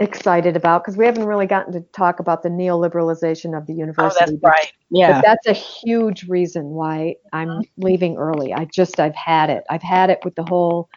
excited 0.00 0.56
about 0.56 0.82
because 0.82 0.96
we 0.96 1.04
haven't 1.06 1.24
really 1.24 1.46
gotten 1.46 1.72
to 1.72 1.80
talk 1.92 2.18
about 2.18 2.42
the 2.42 2.48
neoliberalization 2.48 3.56
of 3.56 3.66
the 3.66 3.72
university. 3.72 4.18
Oh, 4.20 4.26
university. 4.26 4.32
that's 4.32 4.32
but- 4.40 4.48
right. 4.48 4.72
Yeah. 4.90 5.12
But 5.12 5.24
that's 5.24 5.46
a 5.46 5.52
huge 5.52 6.24
reason 6.28 6.70
why 6.70 7.16
I'm 7.32 7.62
leaving 7.76 8.16
early. 8.16 8.52
I 8.52 8.64
just 8.66 8.98
I've 9.00 9.14
had 9.14 9.50
it. 9.50 9.64
I've 9.70 9.82
had 9.82 10.10
it 10.10 10.18
with 10.24 10.34
the 10.34 10.44
whole 10.44 10.88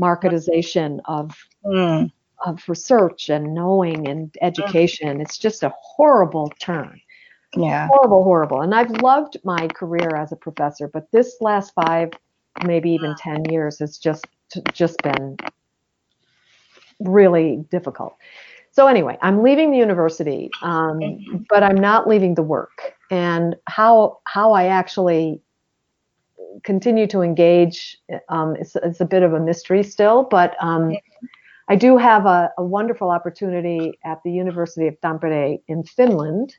marketization 0.00 1.00
of 1.04 1.36
Mm, 1.64 2.10
of 2.44 2.62
research 2.68 3.30
and 3.30 3.54
knowing 3.54 4.06
and 4.06 4.34
education. 4.42 5.20
It's 5.20 5.38
just 5.38 5.62
a 5.62 5.72
horrible 5.80 6.52
turn. 6.58 7.00
yeah. 7.56 7.86
Horrible, 7.88 8.22
horrible. 8.22 8.60
And 8.60 8.74
I've 8.74 8.90
loved 9.00 9.38
my 9.44 9.66
career 9.68 10.14
as 10.16 10.30
a 10.32 10.36
professor, 10.36 10.86
but 10.88 11.10
this 11.10 11.36
last 11.40 11.72
five, 11.74 12.10
maybe 12.66 12.90
even 12.90 13.14
10 13.16 13.46
years 13.46 13.78
has 13.78 13.96
just 13.96 14.26
just 14.72 15.02
been 15.02 15.36
really 17.00 17.64
difficult. 17.70 18.16
So 18.72 18.88
anyway, 18.88 19.16
I'm 19.22 19.42
leaving 19.42 19.70
the 19.70 19.78
university, 19.78 20.50
um, 20.62 20.98
but 21.48 21.62
I'm 21.62 21.76
not 21.76 22.08
leaving 22.08 22.34
the 22.34 22.42
work. 22.42 22.94
And 23.10 23.54
how 23.66 24.18
how 24.24 24.52
I 24.52 24.66
actually 24.66 25.40
continue 26.64 27.06
to 27.08 27.20
engage 27.20 27.96
um, 28.28 28.56
it's, 28.56 28.76
it's 28.76 29.00
a 29.00 29.04
bit 29.04 29.22
of 29.22 29.32
a 29.32 29.40
mystery 29.40 29.82
still, 29.82 30.24
but 30.24 30.56
um, 30.60 30.92
I 31.68 31.76
do 31.76 31.96
have 31.96 32.26
a, 32.26 32.50
a 32.58 32.64
wonderful 32.64 33.10
opportunity 33.10 33.98
at 34.04 34.22
the 34.24 34.30
University 34.32 34.86
of 34.86 35.00
Tampere 35.00 35.60
in 35.68 35.84
Finland, 35.84 36.56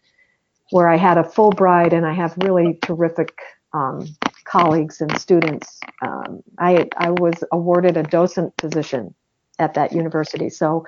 where 0.72 0.90
I 0.90 0.98
had 0.98 1.18
a 1.18 1.24
Fulbright 1.24 1.94
and 1.94 2.06
I 2.06 2.14
have 2.14 2.34
really 2.38 2.80
terrific 2.82 3.38
um, 3.74 4.08
colleagues 4.56 5.02
and 5.02 5.20
students. 5.20 5.80
Um, 6.02 6.42
I, 6.60 6.88
I 6.98 7.12
was 7.12 7.44
awarded 7.52 7.98
a 7.98 8.04
docent 8.04 8.56
position 8.56 9.14
at 9.60 9.74
that 9.74 9.92
university. 9.92 10.50
So 10.50 10.86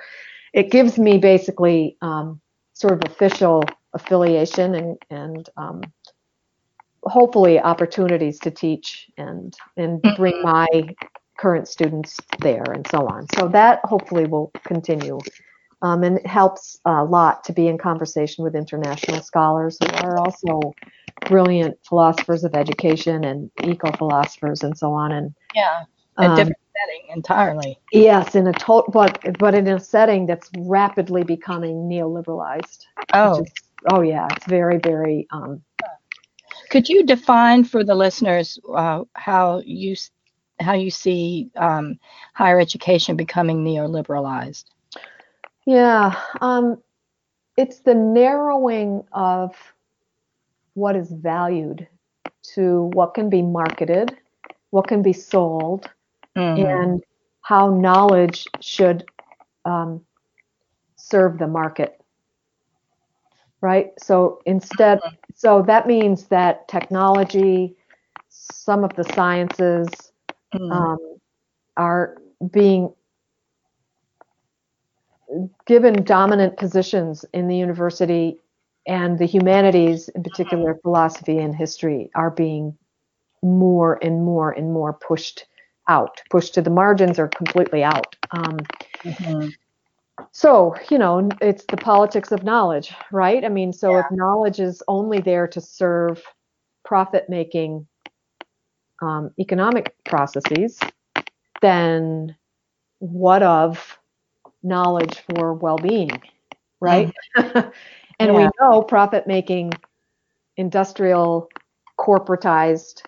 it 0.54 0.70
gives 0.70 0.98
me 0.98 1.18
basically 1.18 1.98
um, 2.00 2.40
sort 2.72 2.94
of 2.94 3.10
official 3.10 3.62
affiliation 3.92 4.74
and, 4.74 4.98
and 5.10 5.50
um, 5.58 5.82
hopefully 7.02 7.60
opportunities 7.60 8.38
to 8.40 8.50
teach 8.50 9.10
and, 9.18 9.54
and 9.76 10.00
bring 10.16 10.40
my 10.42 10.66
current 11.38 11.68
students 11.68 12.16
there 12.40 12.64
and 12.72 12.86
so 12.90 13.06
on. 13.06 13.26
So 13.36 13.48
that 13.48 13.80
hopefully 13.84 14.26
will 14.26 14.50
continue. 14.64 15.18
Um, 15.82 16.02
and 16.02 16.18
it 16.18 16.26
helps 16.26 16.80
a 16.84 17.04
lot 17.04 17.44
to 17.44 17.52
be 17.52 17.68
in 17.68 17.78
conversation 17.78 18.42
with 18.42 18.56
international 18.56 19.22
scholars 19.22 19.78
who 19.80 20.06
are 20.06 20.18
also 20.18 20.72
brilliant 21.26 21.78
philosophers 21.84 22.44
of 22.44 22.54
education 22.54 23.24
and 23.24 23.50
eco 23.62 23.92
philosophers 23.92 24.62
and 24.62 24.76
so 24.76 24.92
on. 24.92 25.12
And 25.12 25.34
Yeah. 25.54 25.84
A 26.16 26.26
um, 26.26 26.34
different 26.34 26.58
setting 26.76 27.14
entirely. 27.14 27.78
yes, 27.92 28.34
in 28.34 28.48
a 28.48 28.52
total, 28.52 28.90
but 28.90 29.20
but 29.38 29.54
in 29.54 29.68
a 29.68 29.78
setting 29.78 30.26
that's 30.26 30.50
rapidly 30.58 31.22
becoming 31.22 31.88
neoliberalized. 31.88 32.80
Oh, 33.14 33.40
is, 33.40 33.52
oh 33.86 34.00
yeah, 34.00 34.26
it's 34.32 34.46
very 34.46 34.78
very. 34.78 35.28
Um, 35.30 35.62
could 36.70 36.88
you 36.88 37.04
define 37.06 37.62
for 37.62 37.84
the 37.84 37.94
listeners 37.94 38.58
uh, 38.74 39.04
how 39.14 39.62
you 39.64 39.94
how 40.60 40.74
you 40.74 40.90
see 40.90 41.50
um, 41.56 41.98
higher 42.34 42.60
education 42.60 43.16
becoming 43.16 43.64
neoliberalized. 43.64 44.64
Yeah, 45.68 46.16
um, 46.42 46.82
it's 47.56 47.80
the 47.80 47.94
narrowing 47.94 49.04
of 49.12 49.54
what 50.74 50.96
is 50.96 51.10
valued 51.12 51.88
to 52.54 52.90
what 52.94 53.14
can 53.14 53.30
be 53.30 53.42
marketed, 53.42 54.16
what 54.70 54.88
can 54.88 55.02
be 55.02 55.12
sold, 55.12 55.90
Mhm. 56.36 56.94
and 56.94 57.02
how 57.42 57.70
knowledge 57.70 58.46
should 58.60 59.04
um, 59.64 60.04
serve 60.96 61.38
the 61.38 61.46
market. 61.48 62.00
Right? 63.60 63.92
So 63.98 64.40
instead, 64.46 65.00
so 65.34 65.62
that 65.62 65.86
means 65.86 66.26
that 66.28 66.68
technology, 66.68 67.76
some 68.28 68.84
of 68.84 68.94
the 68.96 69.04
sciences 69.04 70.12
Mhm. 70.54 70.70
um, 70.70 70.98
are 71.76 72.16
being 72.52 72.92
given 75.66 76.04
dominant 76.04 76.56
positions 76.56 77.24
in 77.32 77.48
the 77.48 77.56
university 77.56 78.38
and 78.86 79.18
the 79.18 79.26
humanities, 79.26 80.08
in 80.08 80.22
particular 80.22 80.76
philosophy 80.82 81.38
and 81.38 81.54
history, 81.54 82.10
are 82.14 82.30
being 82.30 82.76
more 83.42 83.98
and 84.02 84.24
more 84.24 84.52
and 84.52 84.72
more 84.72 84.94
pushed 84.94 85.46
out, 85.88 86.20
pushed 86.30 86.54
to 86.54 86.62
the 86.62 86.70
margins 86.70 87.18
or 87.18 87.28
completely 87.28 87.84
out. 87.84 88.16
Um, 88.30 88.58
Mhm. 89.04 89.54
so, 90.32 90.74
you 90.90 90.98
know, 90.98 91.28
it's 91.40 91.64
the 91.66 91.76
politics 91.76 92.32
of 92.32 92.44
knowledge, 92.44 92.94
right? 93.12 93.44
I 93.44 93.48
mean, 93.48 93.72
so 93.72 93.96
if 93.96 94.06
knowledge 94.10 94.60
is 94.60 94.82
only 94.88 95.20
there 95.20 95.46
to 95.48 95.60
serve 95.60 96.22
profit 96.84 97.28
making 97.28 97.86
um, 99.02 99.30
economic 99.38 99.94
processes, 100.04 100.78
then 101.60 102.36
what 102.98 103.42
of 103.42 103.98
knowledge 104.62 105.18
for 105.20 105.54
well 105.54 105.78
being, 105.78 106.10
right? 106.80 107.10
and 108.18 108.34
we 108.34 108.48
know 108.60 108.82
profit 108.82 109.26
making, 109.26 109.70
industrial, 110.56 111.48
corporatized, 111.98 113.02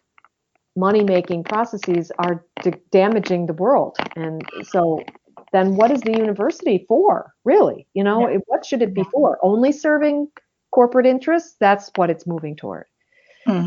money 0.76 1.02
making 1.02 1.44
processes 1.44 2.10
are 2.18 2.44
d- 2.62 2.72
damaging 2.90 3.46
the 3.46 3.52
world. 3.54 3.98
And 4.16 4.42
so 4.62 5.04
then 5.52 5.76
what 5.76 5.90
is 5.90 6.02
the 6.02 6.12
university 6.12 6.84
for, 6.88 7.34
really? 7.44 7.86
You 7.94 8.04
know, 8.04 8.26
it- 8.26 8.42
what 8.46 8.64
should 8.64 8.82
it 8.82 8.94
be 8.94 9.04
for? 9.04 9.38
Only 9.42 9.72
serving 9.72 10.28
corporate 10.72 11.06
interests? 11.06 11.56
That's 11.60 11.90
what 11.96 12.10
it's 12.10 12.26
moving 12.26 12.56
toward. 12.56 12.86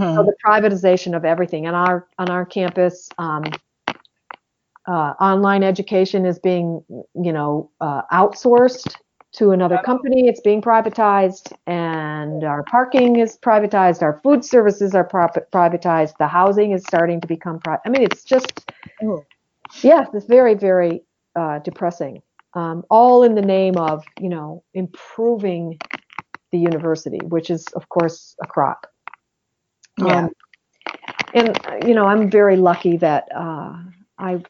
So 0.07 0.23
Mhm. 0.23 0.23
the 0.23 0.35
privatization 0.45 1.15
of 1.15 1.25
everything 1.25 1.67
on 1.67 1.75
our 1.75 2.07
on 2.19 2.29
our 2.29 2.45
campus, 2.45 3.09
um, 3.17 3.43
uh, 4.87 5.13
online 5.19 5.63
education 5.63 6.25
is 6.25 6.39
being, 6.39 6.83
you 6.89 7.31
know, 7.31 7.69
uh, 7.81 8.01
outsourced 8.11 8.95
to 9.33 9.51
another 9.51 9.79
company. 9.83 10.27
It's 10.27 10.41
being 10.41 10.61
privatized, 10.61 11.53
and 11.65 12.43
our 12.43 12.63
parking 12.63 13.17
is 13.17 13.37
privatized. 13.37 14.01
Our 14.01 14.19
food 14.21 14.45
services 14.45 14.93
are 14.93 15.03
pri- 15.03 15.29
privatized. 15.51 16.17
The 16.19 16.27
housing 16.27 16.71
is 16.71 16.83
starting 16.83 17.19
to 17.21 17.27
become 17.27 17.59
pri- 17.59 17.79
I 17.85 17.89
mean, 17.89 18.03
it's 18.03 18.23
just, 18.23 18.71
Oh. 19.01 19.25
yeah, 19.81 20.05
it's 20.13 20.25
very, 20.25 20.53
very 20.53 21.03
uh, 21.35 21.59
depressing. 21.59 22.21
Um, 22.53 22.83
all 22.91 23.23
in 23.23 23.33
the 23.33 23.41
name 23.41 23.77
of, 23.77 24.03
you 24.19 24.29
know, 24.29 24.63
improving 24.75 25.79
the 26.51 26.59
university, 26.59 27.19
which 27.23 27.49
is, 27.49 27.65
of 27.69 27.89
course, 27.89 28.35
a 28.43 28.45
crock. 28.45 28.87
Yeah. 29.97 30.25
Um, 30.25 30.31
and 31.33 31.59
you 31.87 31.95
know, 31.95 32.05
I'm 32.05 32.29
very 32.29 32.57
lucky 32.57 32.97
that 32.97 33.27
uh, 33.35 33.73
I 34.19 34.43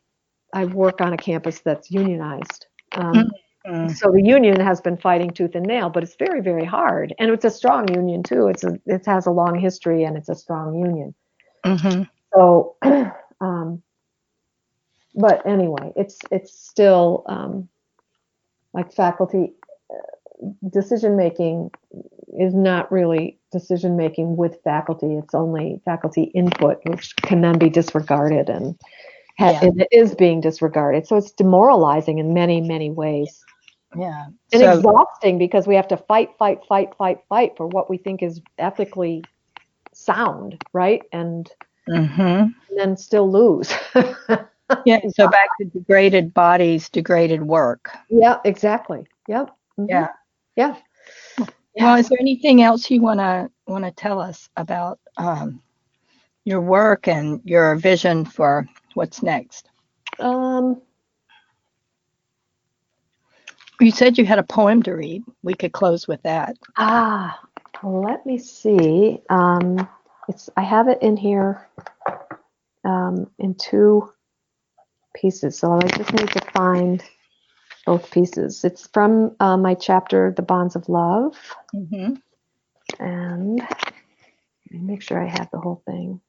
I 0.54 0.66
work 0.66 1.02
on 1.02 1.14
a 1.14 1.18
campus 1.18 1.62
that's 1.62 1.92
unionized. 1.92 2.68
Um, 2.94 3.32
Mhm. 3.66 3.96
So 3.96 4.12
the 4.12 4.22
union 4.22 4.60
has 4.60 4.82
been 4.82 4.98
fighting 4.98 5.30
tooth 5.30 5.56
and 5.56 5.66
nail, 5.66 5.90
but 5.90 6.04
it's 6.04 6.16
very 6.16 6.42
very 6.42 6.66
hard, 6.66 7.14
and 7.18 7.32
it's 7.32 7.46
a 7.46 7.50
strong 7.50 7.88
union 7.94 8.22
too. 8.22 8.48
It's 8.48 8.64
a 8.64 8.78
it 8.86 9.06
has 9.06 9.26
a 9.26 9.32
long 9.32 9.58
history, 9.58 10.04
and 10.04 10.18
it's 10.18 10.30
a 10.30 10.36
strong 10.36 10.76
union. 10.76 11.16
Mhm. 11.66 12.10
So, 12.34 12.76
um, 13.42 13.82
but 15.16 15.46
anyway, 15.46 15.94
it's 15.96 16.20
it's 16.30 16.52
still 16.52 17.24
um, 17.28 17.70
like 18.74 18.92
faculty 18.94 19.54
uh, 19.90 20.48
decision 20.70 21.16
making 21.16 21.72
is 22.38 22.54
not 22.54 22.92
really 22.92 23.40
decision 23.52 23.96
making 23.96 24.36
with 24.36 24.62
faculty. 24.64 25.16
It's 25.16 25.34
only 25.34 25.80
faculty 25.86 26.24
input, 26.24 26.80
which 26.84 27.16
can 27.16 27.40
then 27.42 27.58
be 27.58 27.70
disregarded 27.70 28.50
and, 28.50 28.78
ha- 29.38 29.52
Yeah. 29.52 29.60
and 29.64 29.82
it 29.82 29.88
is 29.92 30.16
being 30.16 30.42
disregarded. 30.42 31.08
So 31.08 31.18
it's 31.18 31.32
demoralizing 31.32 32.20
in 32.20 32.34
many 32.34 32.62
many 32.62 32.90
ways 32.92 33.44
Yeah. 33.96 34.26
and 34.52 34.62
So, 34.62 34.78
exhausting 34.78 35.38
because 35.38 35.68
we 35.68 35.76
have 35.76 35.88
to 35.90 35.98
fight, 35.98 36.32
fight, 36.38 36.64
fight, 36.66 36.96
fight, 36.98 37.20
fight 37.30 37.58
for 37.58 37.68
what 37.68 37.90
we 37.90 37.98
think 37.98 38.24
is 38.24 38.42
ethically 38.58 39.24
sound, 39.94 40.62
right? 40.74 41.02
And, 41.12 41.50
mhm. 41.90 42.54
and 42.70 42.78
then 42.78 42.98
still 42.98 43.30
lose. 43.32 43.72
yeah. 44.86 45.00
So 45.10 45.28
back 45.28 45.50
to 45.60 45.66
degraded 45.66 46.34
bodies, 46.34 46.90
degraded 46.90 47.42
work. 47.42 47.90
yeah, 48.10 48.40
exactly. 48.46 49.06
Yep. 49.28 49.50
Mhm. 49.80 49.88
Yeah. 49.90 50.08
Yeah. 50.56 50.76
Well, 51.80 51.96
is 51.96 52.08
there 52.10 52.20
anything 52.22 52.62
else 52.62 52.90
you 52.92 53.02
wanna 53.02 53.50
wanna 53.68 53.92
tell 53.92 54.20
us 54.20 54.50
about 54.58 55.00
um, 55.18 55.62
your 56.46 56.62
work 56.62 57.08
and 57.08 57.42
your 57.46 57.76
vision 57.76 58.26
for 58.26 58.68
what's 58.96 59.24
next? 59.24 59.70
Um, 60.20 60.82
You 63.82 63.92
said 63.92 64.18
you 64.18 64.26
had 64.26 64.40
a 64.40 64.44
poem 64.44 64.84
to 64.84 64.94
read. 64.94 65.24
We 65.44 65.54
could 65.56 65.74
close 65.74 66.08
with 66.08 66.22
that. 66.24 66.58
ah, 66.78 67.40
let 67.84 68.26
me 68.26 68.38
see. 68.38 69.22
Um, 69.30 69.88
it's 70.30 70.50
I 70.58 70.62
have 70.62 70.88
it 70.88 71.02
in 71.02 71.18
here 71.18 71.68
um, 72.86 73.30
in 73.40 73.56
two 73.56 74.12
pieces, 75.16 75.60
so 75.60 75.74
I 75.74 75.88
just 75.98 76.14
need 76.14 76.30
to 76.30 76.42
find 76.54 77.04
both 77.86 78.12
pieces. 78.12 78.64
It's 78.64 78.88
from 78.94 79.36
uh, 79.40 79.58
my 79.58 79.74
chapter, 79.76 80.34
"The 80.36 80.44
Bonds 80.44 80.76
of 80.76 80.90
Love." 80.90 81.36
Mm-hmm. 81.76 82.14
and 83.00 83.60
let 83.60 83.72
me 84.72 84.80
make 84.80 85.02
sure 85.02 85.22
I 85.24 85.28
have 85.28 85.50
the 85.52 85.60
whole 85.60 85.84
thing. 85.86 86.22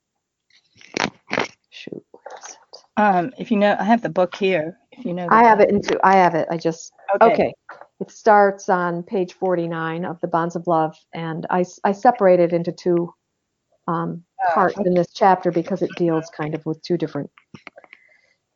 Shoot, 1.70 2.04
where 2.12 2.38
is 2.40 2.50
it? 2.50 2.83
Um, 2.96 3.32
if 3.38 3.50
you 3.50 3.56
know, 3.56 3.76
I 3.78 3.84
have 3.84 4.02
the 4.02 4.08
book 4.08 4.36
here. 4.36 4.78
If 4.92 5.04
you 5.04 5.14
know, 5.14 5.26
I 5.30 5.42
have 5.42 5.60
it 5.60 5.70
into. 5.70 5.98
I 6.04 6.14
have 6.14 6.34
it. 6.34 6.46
I 6.50 6.56
just 6.56 6.92
okay. 7.20 7.52
It 8.00 8.10
starts 8.10 8.68
on 8.68 9.02
page 9.02 9.34
49 9.34 10.04
of 10.04 10.20
the 10.20 10.28
Bonds 10.28 10.56
of 10.56 10.66
Love, 10.66 10.96
and 11.12 11.46
I 11.50 11.64
I 11.82 11.92
separate 11.92 12.40
it 12.40 12.52
into 12.52 12.72
two 12.72 13.12
um, 13.88 14.24
Ah, 14.46 14.54
parts 14.54 14.78
in 14.78 14.94
this 14.94 15.12
chapter 15.12 15.50
because 15.50 15.82
it 15.82 15.90
deals 15.96 16.30
kind 16.36 16.54
of 16.54 16.64
with 16.66 16.82
two 16.82 16.96
different 16.96 17.30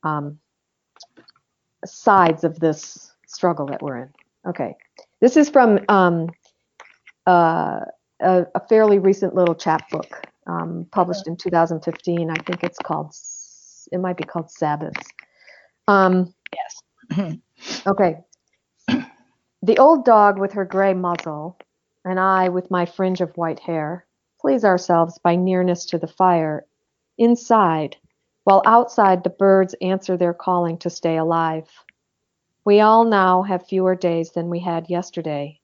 um, 0.03 0.39
sides 1.85 2.45
of 2.45 2.59
this 2.61 3.13
struggle 3.27 3.67
that 3.67 3.83
we're 3.83 3.99
in. 3.99 4.11
Okay, 4.47 4.75
this 5.21 5.37
is 5.37 5.49
from 5.49 5.81
um, 5.89 6.31
uh, 7.27 7.81
a, 8.21 8.47
a 8.55 8.61
fairly 8.69 8.99
recent 8.99 9.35
little 9.35 9.55
chapbook 9.55 10.27
um, 10.47 10.87
published 10.93 11.27
in 11.27 11.37
2015. 11.37 12.31
I 12.31 12.35
think 12.35 12.63
it's 12.63 12.79
called. 12.79 13.15
It 13.93 13.99
might 13.99 14.17
be 14.17 14.25
called 14.25 14.51
Sabbaths. 14.51 15.09
Um, 15.87 16.35
Yes. 16.55 17.39
Okay. 17.87 18.19
The 19.63 19.79
old 19.79 20.05
dog 20.05 20.39
with 20.39 20.53
her 20.53 20.65
gray 20.65 20.95
muzzle, 20.95 21.59
and 22.05 22.21
I 22.21 22.49
with 22.49 22.71
my 22.71 22.87
fringe 22.87 23.21
of 23.21 23.37
white 23.37 23.59
hair, 23.59 24.07
please 24.41 24.65
ourselves 24.65 25.19
by 25.19 25.35
nearness 25.35 25.85
to 25.87 25.99
the 25.99 26.07
fire, 26.07 26.65
inside, 27.19 27.97
while 28.45 28.63
outside 28.65 29.25
the 29.25 29.31
birds 29.31 29.75
answer 29.83 30.17
their 30.17 30.33
calling 30.33 30.79
to 30.79 30.91
stay 30.91 31.17
alive. 31.17 31.69
We 32.65 32.81
all 32.81 33.05
now 33.05 33.43
have 33.43 33.67
fewer 33.67 33.97
days 33.97 34.31
than 34.31 34.49
we 34.49 34.61
had 34.61 34.89
yesterday, 34.89 35.59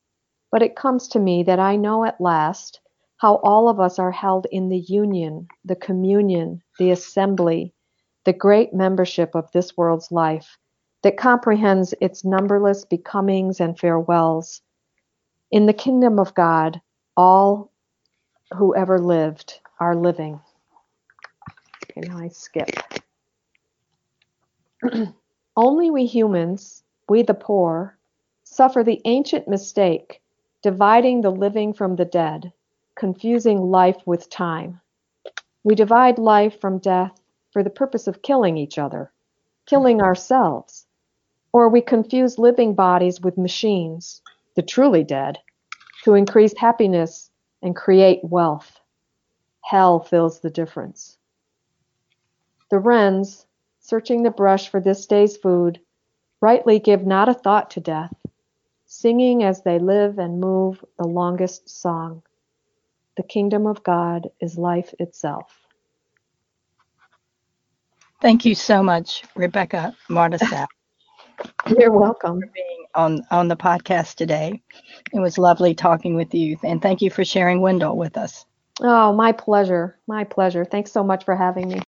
but 0.51 0.62
it 0.62 0.75
comes 0.75 1.07
to 1.09 1.20
me 1.20 1.45
that 1.45 1.61
I 1.61 1.77
know 1.77 2.05
at 2.05 2.20
last 2.20 2.81
how 3.18 3.37
all 3.37 3.68
of 3.68 3.79
us 3.79 4.01
are 4.01 4.11
held 4.11 4.47
in 4.51 4.68
the 4.68 4.81
union, 4.81 5.47
the 5.64 5.77
communion, 5.77 6.62
the 6.79 6.91
assembly, 6.91 7.72
the 8.25 8.33
great 8.33 8.72
membership 8.72 9.35
of 9.35 9.51
this 9.53 9.77
world's 9.77 10.11
life 10.11 10.59
that 11.03 11.16
comprehends 11.16 11.95
its 12.01 12.25
numberless 12.25 12.85
becomings 12.85 13.61
and 13.61 13.79
farewells. 13.79 14.62
In 15.51 15.66
the 15.66 15.72
kingdom 15.72 16.18
of 16.18 16.35
God, 16.35 16.81
all 17.16 17.70
who 18.57 18.75
ever 18.75 18.99
lived 18.99 19.61
are 19.79 19.95
living. 19.95 20.41
Okay, 21.85 22.09
now 22.09 22.18
I 22.18 22.29
skip. 22.29 22.70
Only 25.57 25.91
we 25.91 26.07
humans, 26.07 26.83
we 27.09 27.22
the 27.22 27.35
poor, 27.35 27.97
suffer 28.45 28.83
the 28.83 29.01
ancient 29.05 29.47
mistake, 29.47 30.20
dividing 30.62 31.20
the 31.20 31.31
living 31.31 31.72
from 31.72 31.97
the 31.97 32.05
dead, 32.05 32.53
confusing 32.95 33.70
life 33.70 33.99
with 34.07 34.31
time. 34.31 34.81
We 35.62 35.75
divide 35.75 36.18
life 36.18 36.61
from 36.61 36.79
death, 36.79 37.18
for 37.55 37.63
the 37.63 37.71
purpose 37.71 38.09
of 38.09 38.21
killing 38.21 38.59
each 38.59 38.79
other, 38.79 39.13
killing 39.65 40.03
ourselves, 40.03 40.87
or 41.53 41.69
we 41.69 41.81
confuse 41.81 42.37
living 42.37 42.75
bodies 42.75 43.21
with 43.21 43.39
machines, 43.39 44.21
the 44.57 44.63
truly 44.63 45.05
dead, 45.05 45.39
to 46.03 46.15
increase 46.15 46.53
happiness 46.59 47.31
and 47.63 47.77
create 47.77 48.19
wealth. 48.25 48.81
Hell 49.63 50.01
fills 50.01 50.41
the 50.41 50.51
difference. 50.51 51.17
The 52.71 52.81
wrens, 52.81 53.47
searching 53.79 54.25
the 54.25 54.31
brush 54.33 54.69
for 54.69 54.81
this 54.81 55.07
day's 55.07 55.37
food, 55.37 55.79
rightly 56.41 56.81
give 56.81 57.07
not 57.07 57.29
a 57.29 57.35
thought 57.35 57.71
to 57.71 57.81
death, 57.81 58.13
singing 58.87 59.45
as 59.45 59.63
they 59.63 59.79
live 59.79 60.19
and 60.19 60.41
move 60.41 60.85
the 60.99 61.07
longest 61.07 61.69
song. 61.69 62.25
The 63.17 63.23
kingdom 63.23 63.69
of 63.69 63.85
God 63.85 64.31
is 64.41 64.59
life 64.59 64.93
itself. 64.99 65.64
Thank 68.25 68.47
you 68.47 68.55
so 68.55 68.83
much, 68.83 69.22
Rebecca 69.37 69.95
Martisap. 70.09 70.68
You're 71.79 71.93
welcome. 71.93 72.41
For 72.41 72.51
being 72.55 72.87
on, 72.95 73.20
on 73.31 73.49
the 73.49 73.57
podcast 73.57 74.14
today. 74.14 74.62
It 75.12 75.20
was 75.20 75.37
lovely 75.37 75.75
talking 75.75 76.14
with 76.14 76.35
you. 76.35 76.57
And 76.64 76.81
thank 76.81 77.03
you 77.03 77.11
for 77.11 77.22
sharing 77.22 77.61
Wendell 77.61 77.99
with 77.99 78.16
us. 78.16 78.47
Oh, 78.81 79.12
my 79.12 79.33
pleasure. 79.33 79.99
My 80.07 80.25
pleasure. 80.25 80.64
Thanks 80.64 80.91
so 80.91 81.05
much 81.05 81.27
for 81.27 81.37
having 81.37 81.68
me. 81.68 81.83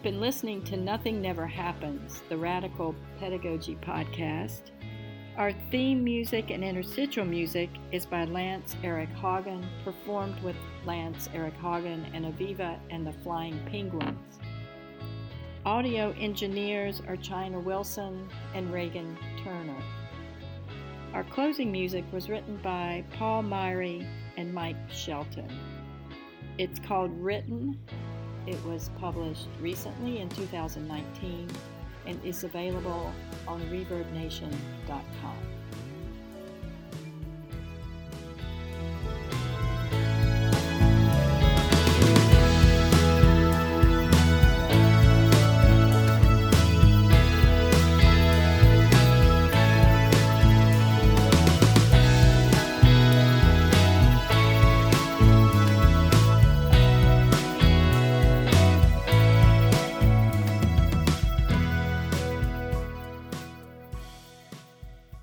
You've 0.00 0.14
been 0.14 0.20
listening 0.22 0.64
to 0.64 0.78
Nothing 0.78 1.20
Never 1.20 1.46
Happens, 1.46 2.22
the 2.30 2.36
Radical 2.38 2.94
Pedagogy 3.18 3.76
Podcast. 3.82 4.70
Our 5.36 5.52
theme 5.70 6.02
music 6.02 6.48
and 6.48 6.64
interstitial 6.64 7.26
music 7.26 7.68
is 7.92 8.06
by 8.06 8.24
Lance 8.24 8.76
Eric 8.82 9.10
Hagen, 9.10 9.62
performed 9.84 10.42
with 10.42 10.56
Lance 10.86 11.28
Eric 11.34 11.52
Hagen 11.56 12.06
and 12.14 12.24
Aviva 12.24 12.78
and 12.88 13.06
the 13.06 13.12
Flying 13.12 13.60
Penguins. 13.66 14.38
Audio 15.66 16.14
engineers 16.18 17.02
are 17.06 17.16
China 17.16 17.60
Wilson 17.60 18.26
and 18.54 18.72
Reagan 18.72 19.18
Turner. 19.44 19.82
Our 21.12 21.24
closing 21.24 21.70
music 21.70 22.06
was 22.10 22.30
written 22.30 22.58
by 22.62 23.04
Paul 23.18 23.42
Myrie 23.42 24.08
and 24.38 24.54
Mike 24.54 24.90
Shelton. 24.90 25.54
It's 26.56 26.80
called 26.80 27.10
Written 27.20 27.78
it 28.46 28.62
was 28.64 28.90
published 28.98 29.48
recently 29.60 30.18
in 30.18 30.28
2019 30.30 31.48
and 32.06 32.24
is 32.24 32.44
available 32.44 33.12
on 33.46 33.60
ReverbNation.com. 33.62 35.59